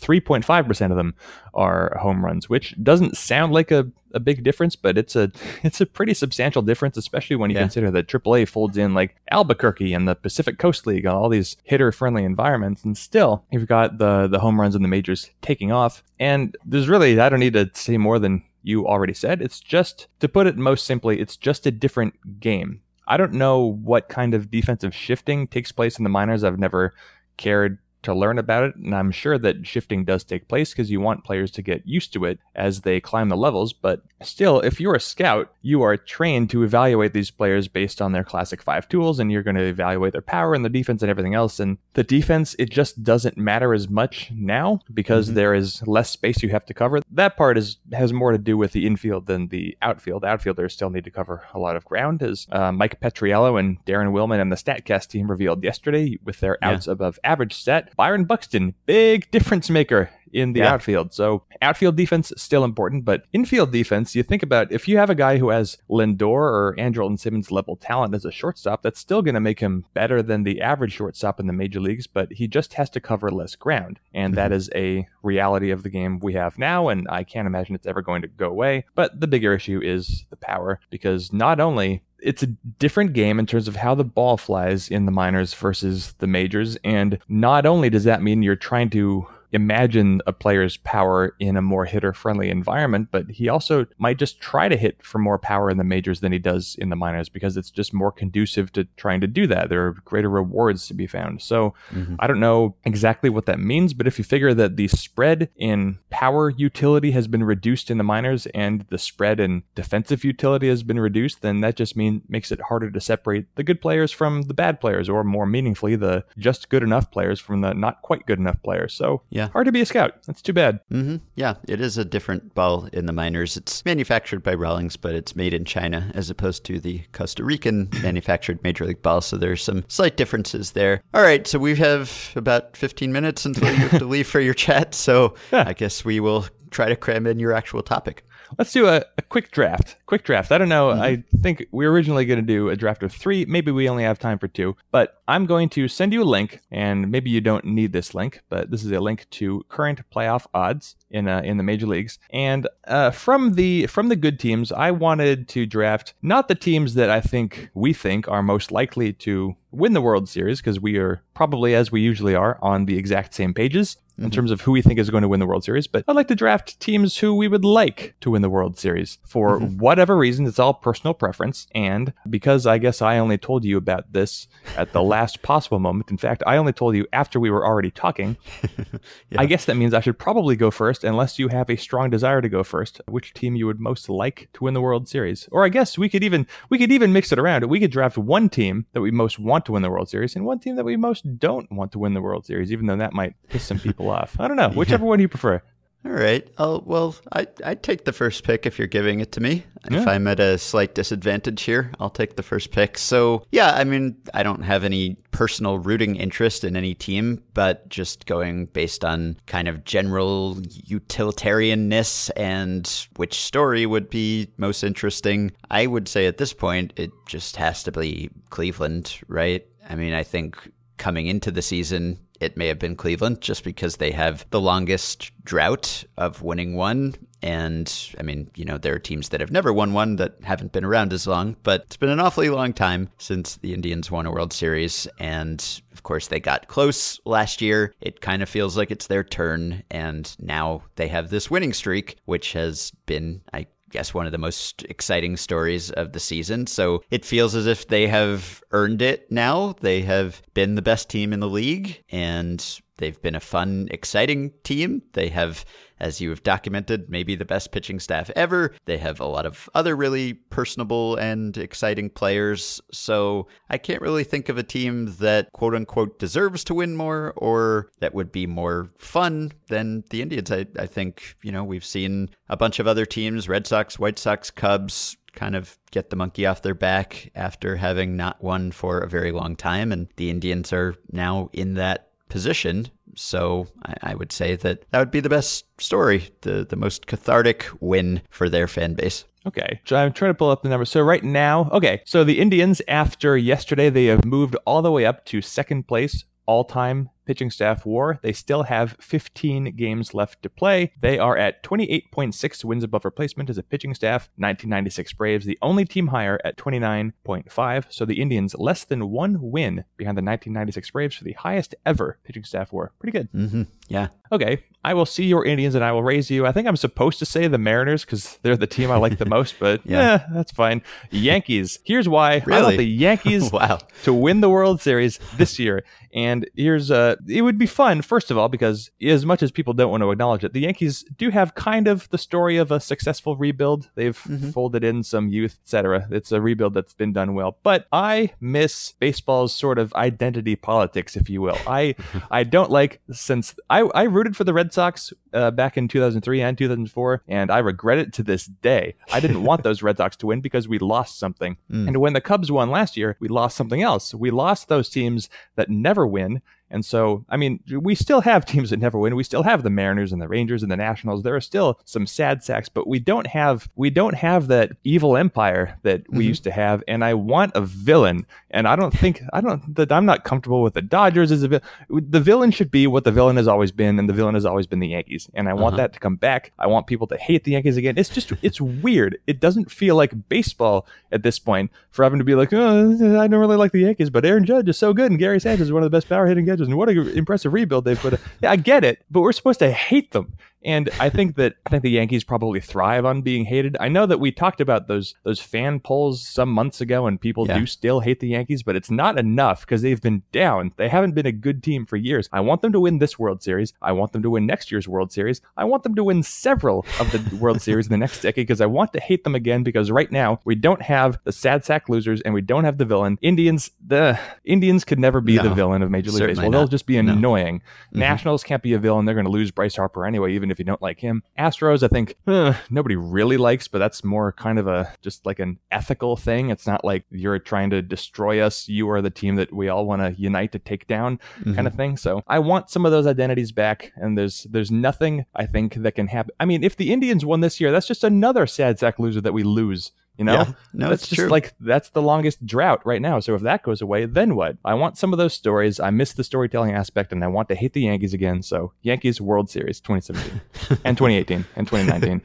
[0.00, 1.14] 3.5% of them
[1.54, 5.30] are home runs, which doesn't sound like a, a big difference, but it's a
[5.62, 7.62] it's a pretty substantial difference, especially when you yeah.
[7.62, 11.92] consider that AAA folds in like Albuquerque and the Pacific Coast League, all these hitter
[11.92, 16.02] friendly environments, and still you've got the the home runs in the majors taking off.
[16.18, 19.40] And there's really I don't need to say more than you already said.
[19.40, 22.80] It's just to put it most simply, it's just a different game.
[23.06, 26.44] I don't know what kind of defensive shifting takes place in the minors.
[26.44, 26.94] I've never
[27.38, 28.76] cared to learn about it.
[28.76, 32.12] And I'm sure that shifting does take place because you want players to get used
[32.14, 33.72] to it as they climb the levels.
[33.72, 38.12] But still, if you're a scout, you are trained to evaluate these players based on
[38.12, 41.10] their classic five tools and you're going to evaluate their power and the defense and
[41.10, 41.60] everything else.
[41.60, 45.36] And the defense, it just doesn't matter as much now because mm-hmm.
[45.36, 47.00] there is less space you have to cover.
[47.10, 50.24] That part is has more to do with the infield than the outfield.
[50.24, 54.12] Outfielders still need to cover a lot of ground, as uh, Mike Petriello and Daren
[54.12, 56.92] Willman and the StatCast team revealed yesterday with their outs yeah.
[56.92, 57.92] above average stat.
[57.98, 60.74] Byron Buxton, big difference maker in the yeah.
[60.74, 61.12] outfield.
[61.12, 65.16] So outfield defense still important, but infield defense, you think about if you have a
[65.16, 69.34] guy who has Lindor or Andrelton Simmons level talent as a shortstop, that's still going
[69.34, 72.74] to make him better than the average shortstop in the major leagues, but he just
[72.74, 73.98] has to cover less ground.
[74.14, 74.36] And mm-hmm.
[74.36, 77.86] that is a reality of the game we have now, and I can't imagine it's
[77.86, 78.84] ever going to go away.
[78.94, 82.46] But the bigger issue is the power, because not only it's a
[82.78, 86.76] different game in terms of how the ball flies in the minors versus the majors.
[86.84, 91.62] And not only does that mean you're trying to imagine a player's power in a
[91.62, 95.70] more hitter friendly environment, but he also might just try to hit for more power
[95.70, 98.84] in the majors than he does in the minors because it's just more conducive to
[98.96, 99.68] trying to do that.
[99.68, 101.42] There are greater rewards to be found.
[101.42, 102.16] So mm-hmm.
[102.18, 105.98] I don't know exactly what that means, but if you figure that the spread in
[106.10, 110.82] power utility has been reduced in the minors and the spread in defensive utility has
[110.82, 114.42] been reduced, then that just mean makes it harder to separate the good players from
[114.42, 118.26] the bad players, or more meaningfully, the just good enough players from the not quite
[118.26, 118.92] good enough players.
[118.92, 119.37] So yeah.
[119.46, 120.22] Hard to be a scout.
[120.26, 120.80] That's too bad.
[120.92, 121.16] Mm-hmm.
[121.36, 123.56] Yeah, it is a different ball in the minors.
[123.56, 127.88] It's manufactured by Rawlings, but it's made in China as opposed to the Costa Rican
[128.02, 129.20] manufactured Major League ball.
[129.20, 131.02] So there's some slight differences there.
[131.14, 134.54] All right, so we have about 15 minutes until you have to leave for your
[134.54, 134.94] chat.
[134.94, 135.64] So yeah.
[135.66, 138.24] I guess we will try to cram in your actual topic.
[138.56, 139.96] Let's do a, a quick draft.
[140.08, 140.52] Quick draft.
[140.52, 140.88] I don't know.
[140.88, 141.02] Mm-hmm.
[141.02, 143.44] I think we are originally going to do a draft of three.
[143.44, 144.74] Maybe we only have time for two.
[144.90, 148.40] But I'm going to send you a link, and maybe you don't need this link,
[148.48, 152.18] but this is a link to current playoff odds in uh, in the major leagues.
[152.30, 156.94] And uh, from the from the good teams, I wanted to draft not the teams
[156.94, 160.96] that I think we think are most likely to win the World Series because we
[160.96, 164.30] are probably as we usually are on the exact same pages in mm-hmm.
[164.30, 166.28] terms of who we think is going to win the World Series, but I'd like
[166.28, 169.78] to draft teams who we would like to win the World Series for mm-hmm.
[169.98, 170.46] Whatever reason.
[170.46, 171.66] It's all personal preference.
[171.74, 176.12] And because I guess I only told you about this at the last possible moment,
[176.12, 178.36] in fact, I only told you after we were already talking,
[178.78, 179.40] yeah.
[179.40, 182.40] I guess that means I should probably go first unless you have a strong desire
[182.40, 185.48] to go first, which team you would most like to win the World Series.
[185.50, 187.64] Or I guess we could even we could even mix it around.
[187.64, 190.46] We could draft one team that we most want to win the World Series and
[190.46, 193.14] one team that we most don't want to win the World Series, even though that
[193.14, 194.38] might piss some people off.
[194.38, 194.68] I don't know.
[194.68, 195.08] Whichever yeah.
[195.08, 195.60] one you prefer.
[196.04, 196.48] All right.
[196.58, 199.64] Oh well, I I take the first pick if you're giving it to me.
[199.90, 200.00] Yeah.
[200.00, 202.96] If I'm at a slight disadvantage here, I'll take the first pick.
[202.96, 207.88] So yeah, I mean, I don't have any personal rooting interest in any team, but
[207.88, 215.50] just going based on kind of general utilitarianness and which story would be most interesting,
[215.70, 219.66] I would say at this point it just has to be Cleveland, right?
[219.88, 220.56] I mean, I think
[220.96, 225.32] coming into the season, it may have been Cleveland just because they have the longest
[225.44, 227.14] drought of winning one.
[227.42, 230.72] And I mean, you know, there are teams that have never won one that haven't
[230.72, 234.26] been around as long, but it's been an awfully long time since the Indians won
[234.26, 235.06] a World Series.
[235.20, 237.94] And of course, they got close last year.
[238.00, 239.84] It kind of feels like it's their turn.
[239.90, 244.38] And now they have this winning streak, which has been, I guess one of the
[244.38, 246.66] most exciting stories of the season.
[246.66, 249.74] So it feels as if they have earned it now.
[249.80, 252.64] They have been the best team in the league and
[252.98, 255.02] they've been a fun, exciting team.
[255.14, 255.64] They have,
[255.98, 258.74] as you have documented, maybe the best pitching staff ever.
[258.84, 262.80] They have a lot of other really personable and exciting players.
[262.92, 267.32] So I can't really think of a team that quote unquote deserves to win more
[267.36, 270.50] or that would be more fun than the Indians.
[270.50, 274.18] I, I think, you know, we've seen a bunch of other teams, Red Sox, White
[274.18, 278.98] Sox, Cubs, kind of get the monkey off their back after having not won for
[278.98, 279.92] a very long time.
[279.92, 282.88] And the Indians are now in that position.
[283.14, 287.06] So I, I, would say that that would be the best story, the, the most
[287.06, 289.24] cathartic win for their fan base.
[289.46, 289.80] Okay.
[289.84, 290.90] So I'm trying to pull up the numbers.
[290.90, 292.02] So right now, okay.
[292.04, 296.24] So the Indians, after yesterday, they have moved all the way up to second place
[296.46, 298.18] all time pitching staff war.
[298.22, 300.94] They still have 15 games left to play.
[300.98, 304.30] They are at 28.6 wins above replacement as a pitching staff.
[304.36, 307.84] 1996 Braves, the only team higher at 29.5.
[307.90, 312.18] So the Indians less than one win behind the 1996 Braves for the highest ever
[312.24, 312.92] pitching staff war.
[312.98, 313.30] Pretty good.
[313.32, 313.62] Mm-hmm.
[313.88, 314.08] Yeah.
[314.32, 314.64] Okay.
[314.84, 316.46] I will see your Indians and I will raise you.
[316.46, 319.26] I think I'm supposed to say the Mariners because they're the team I like the
[319.36, 320.82] most, but yeah, eh, that's fine.
[321.10, 321.78] Yankees.
[321.84, 322.60] Here's why really?
[322.60, 323.80] I want the Yankees wow.
[324.04, 325.84] to win the World Series this year.
[326.14, 329.72] And here's uh it would be fun, first of all, because as much as people
[329.72, 332.80] don't want to acknowledge it, the Yankees do have kind of the story of a
[332.80, 333.90] successful rebuild.
[333.94, 334.50] They've mm-hmm.
[334.50, 336.06] folded in some youth, etc.
[336.10, 337.56] It's a rebuild that's been done well.
[337.62, 341.58] But I miss baseball's sort of identity politics, if you will.
[341.66, 341.94] I
[342.30, 346.40] I don't like since I, I rooted for the Red Sox uh, back in 2003
[346.40, 348.94] and 2004, and I regret it to this day.
[349.12, 351.56] I didn't want those Red Sox to win because we lost something.
[351.70, 351.88] Mm.
[351.88, 354.14] And when the Cubs won last year, we lost something else.
[354.14, 358.70] We lost those teams that never win and so, I mean, we still have teams
[358.70, 359.16] that never win.
[359.16, 361.22] We still have the Mariners and the Rangers and the Nationals.
[361.22, 365.16] There are still some sad sacks, but we don't have we don't have that evil
[365.16, 366.28] empire that we mm-hmm.
[366.28, 366.82] used to have.
[366.88, 368.26] And I want a villain.
[368.50, 371.48] And I don't think I don't that I'm not comfortable with the Dodgers as a
[371.48, 371.64] villain.
[371.88, 374.66] The villain should be what the villain has always been, and the villain has always
[374.66, 375.28] been the Yankees.
[375.34, 375.76] And I want uh-huh.
[375.82, 376.52] that to come back.
[376.58, 377.96] I want people to hate the Yankees again.
[377.96, 379.18] It's just it's weird.
[379.26, 383.26] It doesn't feel like baseball at this point for having to be like, oh, I
[383.26, 385.72] don't really like the Yankees, but Aaron Judge is so good, and Gary Sanchez is
[385.72, 388.20] one of the best power hitting and what an impressive rebuild they've put.
[388.42, 390.36] Yeah, I get it, but we're supposed to hate them.
[390.64, 393.76] And I think that I think the Yankees probably thrive on being hated.
[393.78, 397.46] I know that we talked about those those fan polls some months ago, and people
[397.46, 397.58] yeah.
[397.58, 400.72] do still hate the Yankees, but it's not enough because they've been down.
[400.76, 402.28] They haven't been a good team for years.
[402.32, 403.72] I want them to win this World Series.
[403.80, 405.40] I want them to win next year's World Series.
[405.56, 408.60] I want them to win several of the World Series in the next decade because
[408.60, 411.88] I want to hate them again because right now we don't have the sad sack
[411.88, 413.18] losers and we don't have the villain.
[413.22, 416.50] Indians, the Indians could never be no, the villain of Major League Baseball.
[416.50, 417.56] They'll just be annoying.
[417.56, 417.60] No.
[417.60, 417.98] Mm-hmm.
[418.00, 419.04] Nationals can't be a villain.
[419.04, 421.22] They're going to lose Bryce Harper anyway, even if you don't like him.
[421.38, 425.38] Astros, I think eh, nobody really likes, but that's more kind of a just like
[425.38, 426.50] an ethical thing.
[426.50, 428.68] It's not like you're trying to destroy us.
[428.68, 431.54] You are the team that we all want to unite to take down, mm-hmm.
[431.54, 431.96] kind of thing.
[431.96, 435.94] So I want some of those identities back, and there's there's nothing I think that
[435.94, 436.34] can happen.
[436.40, 439.32] I mean, if the Indians won this year, that's just another sad sack loser that
[439.32, 441.28] we lose you know, yeah, no, that's just true.
[441.28, 443.20] like that's the longest drought right now.
[443.20, 444.56] So if that goes away, then what?
[444.64, 445.78] I want some of those stories.
[445.78, 448.42] I miss the storytelling aspect, and I want to hate the Yankees again.
[448.42, 452.22] So Yankees World Series 2017 and 2018 and 2019.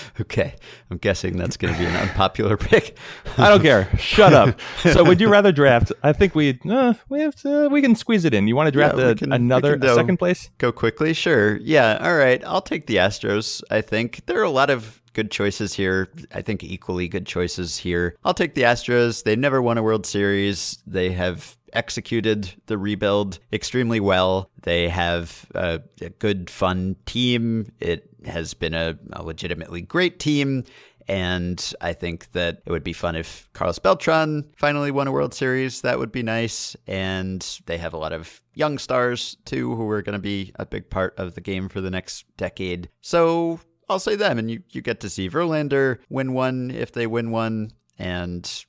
[0.20, 0.54] okay,
[0.92, 2.96] I'm guessing that's going to be an unpopular pick.
[3.36, 3.90] I don't care.
[3.98, 4.60] Shut up.
[4.78, 5.92] So would you rather draft?
[6.04, 8.46] I think we uh, we have to, we can squeeze it in.
[8.46, 10.50] You want to draft yeah, a, can, another a second place?
[10.58, 11.56] Go quickly, sure.
[11.56, 11.98] Yeah.
[12.00, 12.42] All right.
[12.44, 13.60] I'll take the Astros.
[13.72, 16.08] I think there are a lot of good choices here.
[16.34, 18.16] I think equally good choices here.
[18.24, 19.24] I'll take the Astros.
[19.24, 20.82] They've never won a World Series.
[20.86, 24.50] They have executed the rebuild extremely well.
[24.62, 27.72] They have a, a good, fun team.
[27.80, 30.64] It has been a, a legitimately great team.
[31.08, 35.34] And I think that it would be fun if Carlos Beltran finally won a World
[35.34, 35.80] Series.
[35.80, 36.76] That would be nice.
[36.86, 40.66] And they have a lot of young stars, too, who are going to be a
[40.66, 42.88] big part of the game for the next decade.
[43.00, 44.38] So I'll say them.
[44.38, 47.72] And you, you get to see Verlander win one if they win one.
[47.98, 48.64] And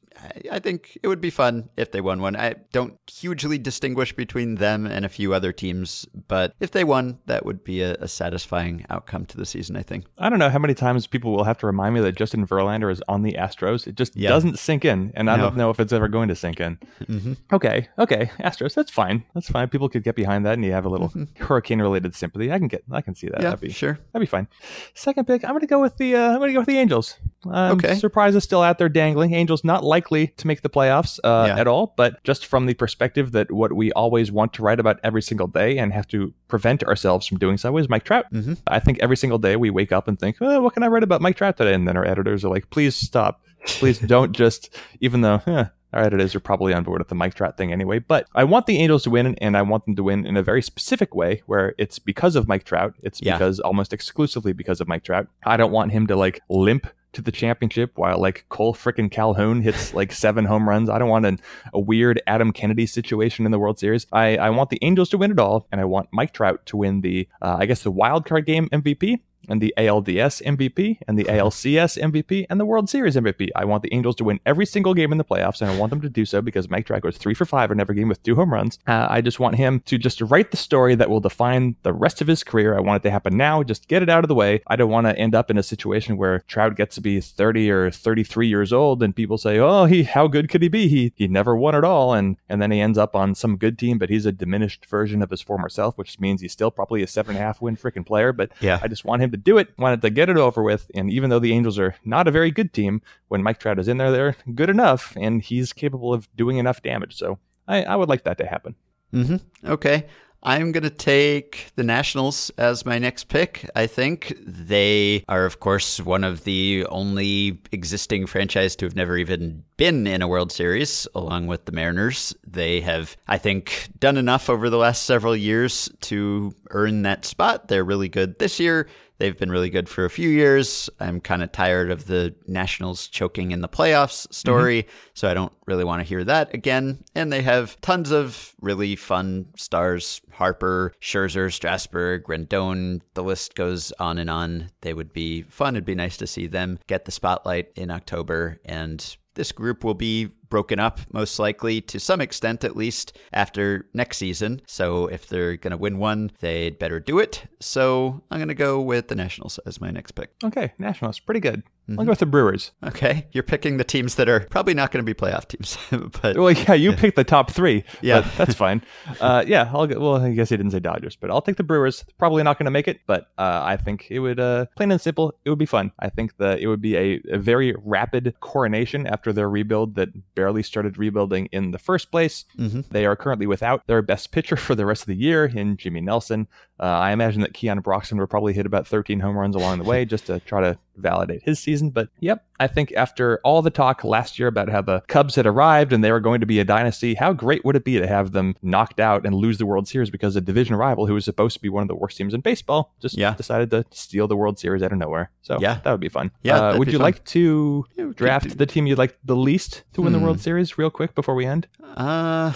[0.51, 2.36] I think it would be fun if they won one.
[2.36, 7.19] I don't hugely distinguish between them and a few other teams, but if they won,
[7.25, 10.05] that would be a, a, satisfying outcome to the season, I think.
[10.17, 12.91] I don't know how many times people will have to remind me that Justin Verlander
[12.91, 13.88] is on the Astros.
[13.88, 14.30] It just yeah.
[14.30, 15.43] doesn't sink in, and I no.
[15.43, 16.78] don't know if it's ever going to sink in.
[17.01, 17.34] Mm-hmm.
[17.51, 19.24] Okay, okay, Astros, that's fine.
[19.34, 19.69] That's fine.
[19.69, 21.43] People could get behind that, and you have a little mm-hmm.
[21.43, 22.51] hurricane-related sympathy.
[22.51, 23.41] I can get, I can see that.
[23.41, 23.99] Yeah, that'd be, sure.
[24.11, 24.47] That'd be fine.
[24.93, 26.78] Second pick, I'm going to go with the, uh, I'm going to go with the
[26.78, 27.17] Angels.
[27.46, 27.96] Um, okay.
[27.96, 29.34] Surprise is still out there dangling.
[29.34, 31.60] Angels not likely to make the playoffs uh, yeah.
[31.60, 35.00] at all, but just from the perspective that what we always want to write about
[35.04, 38.26] every single day and have to prevent ourselves from doing so is Mike Trout.
[38.32, 38.54] Mm-hmm.
[38.68, 41.04] I think every single day we wake up and think, oh, what can I write
[41.04, 41.74] about Mike Trout today?
[41.74, 43.41] And then our editors are like, please stop.
[43.66, 47.36] Please don't just, even though, eh, our editors are probably on board with the Mike
[47.36, 48.00] Trout thing anyway.
[48.00, 50.44] But I want the Angels to win, and I want them to win in a
[50.44, 52.96] very specific way where it's because of Mike Trout.
[53.04, 53.34] It's yeah.
[53.34, 55.28] because almost exclusively because of Mike Trout.
[55.46, 59.61] I don't want him to like limp to the championship while like Cole frickin' Calhoun
[59.61, 60.89] hits like seven home runs.
[60.89, 61.39] I don't want an,
[61.74, 64.05] a weird Adam Kennedy situation in the World Series.
[64.11, 66.78] I, I want the Angels to win it all, and I want Mike Trout to
[66.78, 69.20] win the, uh, I guess, the wild card game MVP
[69.50, 73.50] and the ALDS MVP and the ALCS MVP and the World Series MVP.
[73.56, 75.89] I want the Angels to win every single game in the playoffs, and I want
[75.89, 78.24] them to do so because Mike Trout goes three for five in every game with
[78.24, 78.80] two home runs.
[78.88, 82.22] Uh, I just want him to just write the story that will define the rest
[82.22, 82.76] of his career.
[82.76, 83.64] I want it to happen now.
[83.64, 84.62] Just get it out of the way.
[84.68, 87.70] I don't want to end up in a situation where Trout gets to be 30
[87.72, 90.88] or 33 years old and people say, "Oh, he how good could he be?
[90.88, 93.78] He he never won at all," and and then he ends up on some good
[93.78, 97.04] team, but he's a diminished version of his former self, which means he's still probably
[97.04, 98.32] a seven and a half win freaking player.
[98.32, 100.89] But yeah, I just want him to do it, wanted to get it over with.
[100.95, 103.89] And even though the Angels are not a very good team, when Mike Trout is
[103.89, 107.17] in there, they're good enough, and he's capable of doing enough damage.
[107.17, 108.75] So I, I would like that to happen.
[109.13, 109.69] Mm-hmm.
[109.69, 110.05] Okay.
[110.45, 113.69] I'm going to take the Nationals as my next pick.
[113.77, 119.17] I think they are, of course, one of the only existing franchise to have never
[119.17, 122.36] even been in a World Series, along with the Mariners.
[122.45, 127.69] They have, I think, done enough over the last several years to earn that spot.
[127.69, 128.89] They're really good this year.
[129.24, 130.89] They've been really good for a few years.
[130.99, 135.09] I'm kind of tired of the Nationals choking in the playoffs story, mm-hmm.
[135.13, 137.05] so I don't really want to hear that again.
[137.15, 142.99] And they have tons of really fun stars Harper, Scherzer, Strasburg, Rendon.
[143.13, 144.71] The list goes on and on.
[144.82, 145.76] They would be fun.
[145.76, 148.59] It'd be nice to see them get the spotlight in October.
[148.65, 153.88] And this group will be broken up, most likely to some extent at least, after
[153.91, 154.62] next season.
[154.68, 157.45] So if they're going to win one, they'd better do it.
[157.60, 160.30] So I'm going to go with the Nationals as my next pick.
[160.43, 161.64] Okay, Nationals, pretty good.
[161.89, 161.99] Mm-hmm.
[161.99, 162.72] I'll go with the Brewers.
[162.82, 165.78] Okay, you're picking the teams that are probably not going to be playoff teams.
[166.22, 166.95] but well, yeah, you yeah.
[166.97, 167.84] picked the top three.
[168.01, 168.84] Yeah, that's fine.
[169.20, 169.99] Uh, yeah, I'll go.
[169.99, 172.06] Well, I guess he didn't say Dodgers, but I'll take the Brewers.
[172.18, 175.01] Probably not going to make it, but uh, I think it would, uh, plain and
[175.01, 175.91] simple, it would be fun.
[175.99, 180.10] I think that it would be a, a very rapid coronation after their rebuild that
[180.44, 182.44] barely started rebuilding in the first place.
[182.60, 182.82] Mm-hmm.
[182.91, 186.02] They are currently without their best pitcher for the rest of the year in Jimmy
[186.02, 186.50] Nelson.
[186.84, 189.86] Uh, I imagine that Keon Broxton will probably hit about 13 home runs along the
[189.86, 191.91] way just to try to validate his season.
[191.91, 195.45] But yep, I think after all the talk last year about how the Cubs had
[195.45, 198.05] arrived and they were going to be a dynasty, how great would it be to
[198.05, 201.23] have them knocked out and lose the World Series because a division rival who was
[201.23, 203.34] supposed to be one of the worst teams in baseball just yeah.
[203.34, 205.31] decided to steal the World Series out of nowhere.
[205.41, 206.31] So yeah, that would be fun.
[206.41, 207.03] Yeah, uh, would you fun.
[207.03, 210.19] like to draft the team you'd like the least to win hmm.
[210.19, 211.65] the World Series real quick before we end?
[211.95, 212.51] Uh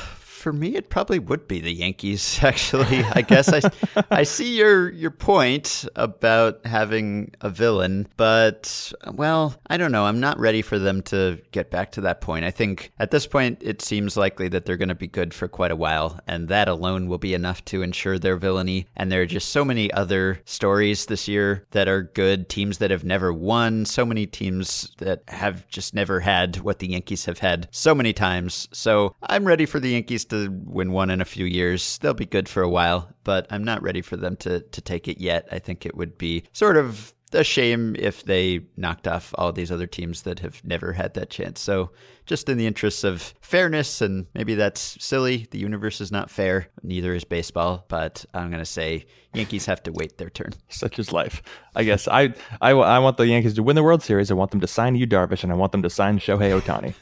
[0.48, 2.39] for me, it probably would be the Yankees.
[2.41, 3.70] Actually, I guess I,
[4.10, 10.06] I see your your point about having a villain, but well, I don't know.
[10.06, 12.45] I'm not ready for them to get back to that point.
[12.45, 15.50] I think at this point, it seems likely that they're going to be good for
[15.50, 18.88] quite a while, and that alone will be enough to ensure their villainy.
[18.95, 22.48] And there are just so many other stories this year that are good.
[22.48, 23.84] Teams that have never won.
[23.84, 28.14] So many teams that have just never had what the Yankees have had so many
[28.14, 28.70] times.
[28.72, 31.98] So I'm ready for the Yankees to win one in a few years.
[31.98, 35.08] They'll be good for a while, but I'm not ready for them to to take
[35.08, 35.48] it yet.
[35.52, 39.72] I think it would be sort of a shame if they knocked off all these
[39.72, 41.60] other teams that have never had that chance.
[41.60, 41.92] So,
[42.28, 46.67] just in the interests of fairness, and maybe that's silly, the universe is not fair,
[46.84, 50.51] neither is baseball, but I'm going to say Yankees have to wait their turn.
[50.69, 51.41] Such is life.
[51.75, 54.32] I guess I, I, I want the Yankees to win the World Series.
[54.32, 56.93] I want them to sign Yu Darvish, and I want them to sign Shohei Ohtani.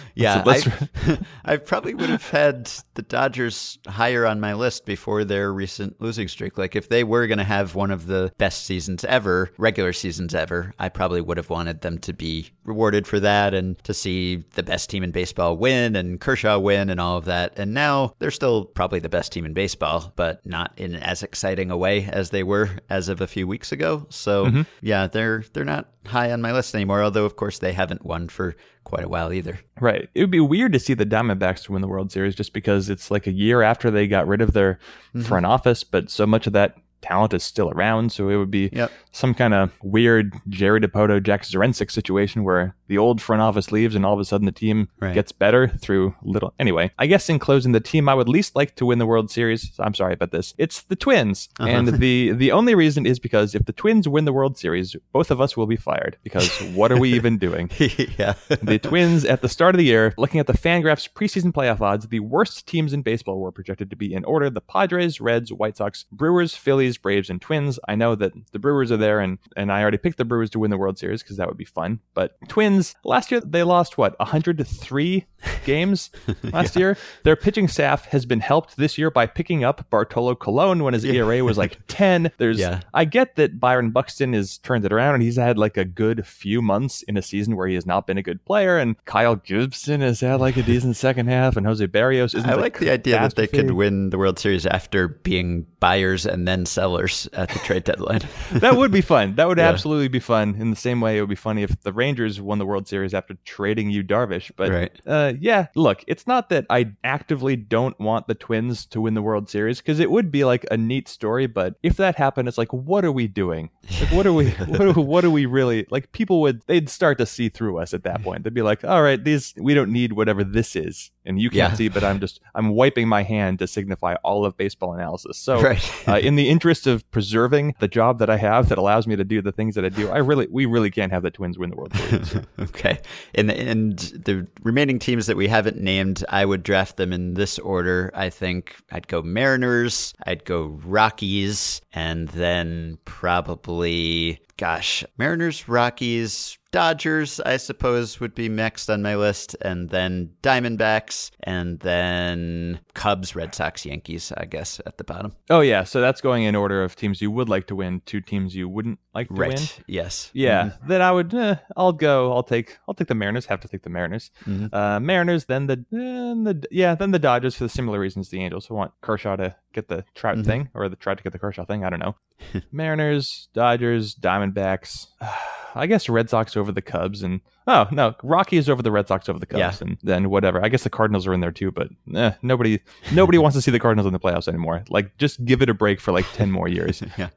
[0.14, 0.82] yeah, let's, let's...
[1.06, 1.18] I,
[1.52, 6.28] I probably would have had the Dodgers higher on my list before their recent losing
[6.28, 6.56] streak.
[6.58, 10.34] Like, if they were going to have one of the best seasons ever, regular seasons
[10.34, 14.42] ever, I probably would have wanted them to be rewarded for that and to see
[14.54, 17.56] the best team in baseball win and Kershaw win and all of that.
[17.56, 21.70] And now they're still probably the best team in baseball, but not in as exciting
[21.70, 24.06] a way as they were as of a few weeks ago.
[24.10, 24.62] So mm-hmm.
[24.80, 27.02] yeah, they're they're not high on my list anymore.
[27.02, 29.60] Although of course they haven't won for quite a while either.
[29.80, 30.08] Right.
[30.14, 33.10] It would be weird to see the Diamondbacks win the World Series just because it's
[33.10, 34.74] like a year after they got rid of their
[35.14, 35.22] mm-hmm.
[35.22, 38.12] front office, but so much of that talent is still around.
[38.12, 38.90] So it would be yep.
[39.12, 43.94] some kind of weird Jerry Dipoto, Jack Zduriencik situation where the old front office leaves
[43.94, 45.14] and all of a sudden the team right.
[45.14, 46.52] gets better through little.
[46.58, 49.30] Anyway, I guess in closing, the team I would least like to win the World
[49.30, 49.70] Series.
[49.78, 50.54] I'm sorry about this.
[50.58, 51.70] It's the Twins, uh-huh.
[51.70, 55.30] and the the only reason is because if the Twins win the World Series, both
[55.30, 56.18] of us will be fired.
[56.24, 57.70] Because what are we even doing?
[58.18, 61.80] yeah, the Twins at the start of the year, looking at the Fangraphs preseason playoff
[61.80, 65.52] odds, the worst teams in baseball were projected to be in order: the Padres, Reds,
[65.52, 67.78] White Sox, Brewers, Phillies, Braves, and Twins.
[67.86, 70.58] I know that the Brewers are there, and and I already picked the Brewers to
[70.58, 72.00] win the World Series because that would be fun.
[72.14, 75.26] But Twins last year they lost what 103
[75.64, 76.10] games
[76.42, 76.80] last yeah.
[76.80, 76.98] year.
[77.24, 81.04] Their pitching staff has been helped this year by picking up Bartolo Colon when his
[81.04, 81.14] yeah.
[81.14, 82.30] ERA was like 10.
[82.38, 82.80] There's yeah.
[82.94, 86.26] I get that Byron Buxton has turned it around and he's had like a good
[86.26, 89.36] few months in a season where he has not been a good player and Kyle
[89.36, 92.90] Gibson has had like a decent second half and Jose Berrios isn't I like the
[92.90, 97.48] idea that they could win the World Series after being buyers and then sellers at
[97.48, 98.20] the trade deadline.
[98.52, 99.34] that would be fun.
[99.36, 100.56] That would absolutely be fun.
[100.58, 103.14] In the same way it would be funny if the Rangers won the World Series
[103.14, 104.50] after trading Yu Darvish.
[104.56, 105.00] But right.
[105.06, 109.22] uh, yeah, look, it's not that I actively don't want the Twins to win the
[109.22, 111.46] World Series because it would be like a neat story.
[111.46, 113.70] But if that happened, it's like, what are we doing?
[114.00, 114.50] Like, what are we?
[114.66, 116.12] what, are, what are we really like?
[116.12, 118.44] People would they'd start to see through us at that point.
[118.44, 121.72] They'd be like, all right, these we don't need whatever this is and you can't
[121.72, 121.76] yeah.
[121.76, 125.38] see, but I'm just I'm wiping my hand to signify all of baseball analysis.
[125.38, 126.08] So, right.
[126.08, 129.24] uh, in the interest of preserving the job that I have that allows me to
[129.24, 131.70] do the things that I do, I really we really can't have the Twins win
[131.70, 132.36] the World Series.
[132.64, 133.00] okay,
[133.34, 137.58] and and the remaining teams that we haven't named, I would draft them in this
[137.58, 138.10] order.
[138.14, 147.40] I think I'd go Mariners, I'd go Rockies, and then probably gosh, Mariners, Rockies, Dodgers,
[147.40, 153.54] I suppose, would be next on my list, and then Diamondbacks, and then Cubs, Red
[153.54, 155.34] Sox, Yankees, I guess, at the bottom.
[155.48, 155.82] Oh, yeah.
[155.82, 158.68] So that's going in order of teams you would like to win, two teams you
[158.68, 159.54] wouldn't like to right.
[159.54, 159.66] win.
[159.88, 160.30] Yes.
[160.32, 160.66] Yeah.
[160.66, 160.88] Mm-hmm.
[160.88, 163.82] Then I would, eh, I'll go, I'll take, I'll take the Mariners, have to take
[163.82, 164.30] the Mariners.
[164.46, 164.72] Mm-hmm.
[164.72, 168.42] Uh, Mariners, then the, then the, yeah, then the Dodgers for the similar reasons the
[168.42, 168.68] Angels.
[168.70, 170.44] I want Kershaw to get the Trout mm-hmm.
[170.44, 171.84] thing, or the Trout to get the Kershaw thing.
[171.84, 172.16] I don't know.
[172.72, 175.08] Mariners, Dodgers, Diamondbacks.
[175.74, 179.28] I guess Red Sox over the Cubs, and oh no, Rockies over the Red Sox
[179.28, 179.74] over the Cubs, yeah.
[179.80, 180.64] and then whatever.
[180.64, 182.80] I guess the Cardinals are in there too, but eh, nobody
[183.12, 184.84] nobody wants to see the Cardinals in the playoffs anymore.
[184.88, 187.02] Like, just give it a break for like ten more years.
[187.18, 187.30] yeah,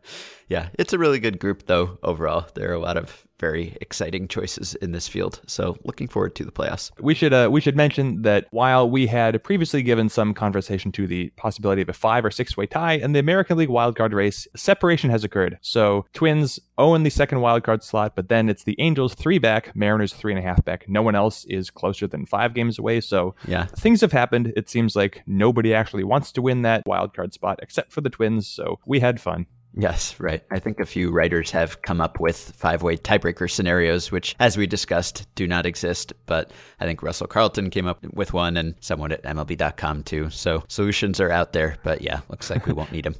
[0.47, 1.97] yeah, it's a really good group though.
[2.03, 5.41] Overall, there are a lot of very exciting choices in this field.
[5.47, 6.91] So looking forward to the playoffs.
[6.97, 11.07] We should uh, we should mention that while we had previously given some conversation to
[11.07, 14.47] the possibility of a five or six way tie in the American League wildcard race,
[14.55, 15.57] separation has occurred.
[15.61, 20.12] So Twins own the second wildcard slot, but then it's the Angels three back, Mariners
[20.13, 20.87] three and a half back.
[20.87, 23.01] No one else is closer than five games away.
[23.01, 24.53] So yeah, things have happened.
[24.55, 28.47] It seems like nobody actually wants to win that wildcard spot except for the Twins.
[28.47, 29.47] So we had fun.
[29.75, 30.43] Yes, right.
[30.51, 34.55] I think a few writers have come up with five way tiebreaker scenarios, which, as
[34.55, 36.13] we discussed, do not exist.
[36.27, 40.29] But I think Russell Carleton came up with one and someone at MLB.com too.
[40.29, 41.77] So solutions are out there.
[41.83, 43.15] But yeah, looks like we won't need them.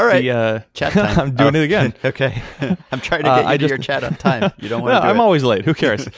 [0.00, 0.22] All right.
[0.22, 1.18] The, uh, chat time.
[1.20, 1.94] I'm doing oh, it again.
[2.04, 2.42] okay.
[2.90, 4.52] I'm trying to get uh, you to just, your chat on time.
[4.58, 5.06] You don't want no, to.
[5.06, 5.20] I'm it.
[5.20, 5.64] always late.
[5.64, 6.08] Who cares?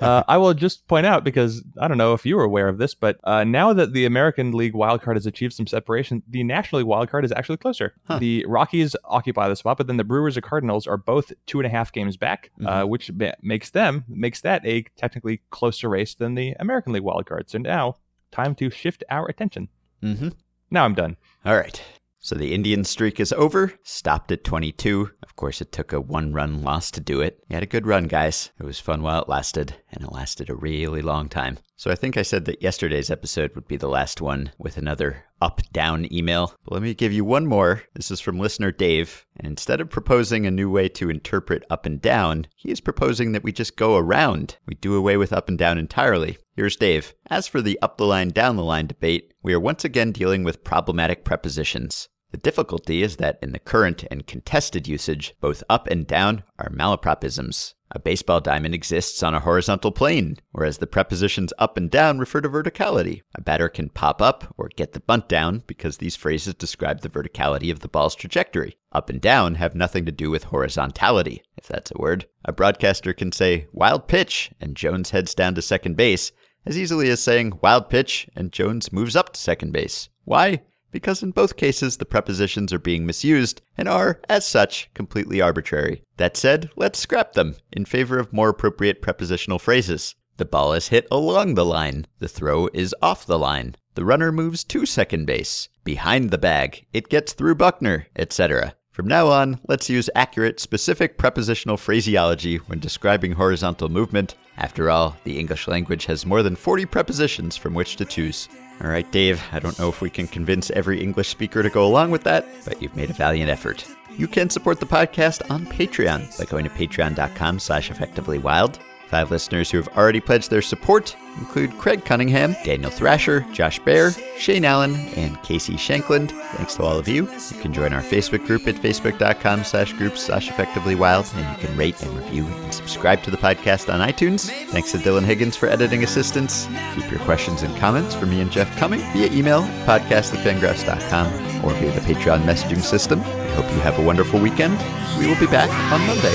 [0.00, 2.78] Uh, I will just point out because I don't know if you were aware of
[2.78, 6.80] this, but uh, now that the American League wildcard has achieved some separation, the National
[6.80, 7.94] League wildcard is actually closer.
[8.08, 8.18] Huh.
[8.18, 11.66] The Rockies occupy the spot, but then the Brewers and Cardinals are both two and
[11.66, 12.68] a half games back, uh, mm-hmm.
[12.68, 17.48] uh, which makes them makes that a technically closer race than the American League wildcard.
[17.48, 17.96] So now,
[18.32, 19.68] time to shift our attention.
[20.02, 20.30] Mm-hmm.
[20.72, 21.16] Now I'm done.
[21.44, 21.80] All right.
[22.24, 25.10] So the Indian streak is over, stopped at 22.
[25.22, 27.44] Of course, it took a one run loss to do it.
[27.50, 28.50] You had a good run, guys.
[28.58, 31.58] It was fun while it lasted, and it lasted a really long time.
[31.76, 35.24] So I think I said that yesterday's episode would be the last one with another
[35.42, 36.54] up down email.
[36.64, 37.82] But let me give you one more.
[37.92, 39.26] This is from listener Dave.
[39.36, 43.32] And instead of proposing a new way to interpret up and down, he is proposing
[43.32, 44.56] that we just go around.
[44.64, 46.38] We do away with up and down entirely.
[46.56, 47.12] Here's Dave.
[47.28, 50.42] As for the up the line, down the line debate, we are once again dealing
[50.42, 52.08] with problematic prepositions.
[52.34, 56.68] The difficulty is that in the current and contested usage, both up and down are
[56.68, 57.74] malapropisms.
[57.92, 62.40] A baseball diamond exists on a horizontal plane, whereas the prepositions up and down refer
[62.40, 63.22] to verticality.
[63.36, 67.08] A batter can pop up or get the bunt down because these phrases describe the
[67.08, 68.78] verticality of the ball's trajectory.
[68.90, 72.26] Up and down have nothing to do with horizontality, if that's a word.
[72.44, 76.32] A broadcaster can say, wild pitch, and Jones heads down to second base,
[76.66, 80.08] as easily as saying, wild pitch, and Jones moves up to second base.
[80.24, 80.62] Why?
[80.94, 86.04] Because in both cases the prepositions are being misused and are, as such, completely arbitrary.
[86.18, 90.14] That said, let's scrap them in favor of more appropriate prepositional phrases.
[90.36, 92.06] The ball is hit along the line.
[92.20, 93.74] The throw is off the line.
[93.96, 95.68] The runner moves to second base.
[95.82, 96.86] Behind the bag.
[96.92, 98.76] It gets through Buckner, etc.
[98.92, 104.36] From now on, let's use accurate, specific prepositional phraseology when describing horizontal movement.
[104.56, 108.48] After all, the English language has more than 40 prepositions from which to choose.
[108.82, 111.86] All right, Dave, I don't know if we can convince every English speaker to go
[111.86, 113.86] along with that, but you've made a valiant effort.
[114.16, 118.78] You can support the podcast on Patreon by going to patreon.com slash effectivelywild.
[119.14, 124.10] Five listeners who have already pledged their support include Craig Cunningham, Daniel Thrasher, Josh Bear,
[124.36, 126.32] Shane Allen, and Casey Shankland.
[126.56, 127.30] Thanks to all of you.
[127.30, 131.64] You can join our Facebook group at facebook.com slash groups slash effectively wild, and you
[131.64, 134.50] can rate and review and subscribe to the podcast on iTunes.
[134.70, 136.66] Thanks to Dylan Higgins for editing assistance.
[136.96, 141.64] Keep your questions and comments for me and Jeff coming via email, podcast at fangraphs.com,
[141.64, 143.20] or via the Patreon messaging system.
[143.20, 144.76] We hope you have a wonderful weekend.
[145.20, 146.34] We will be back on Monday.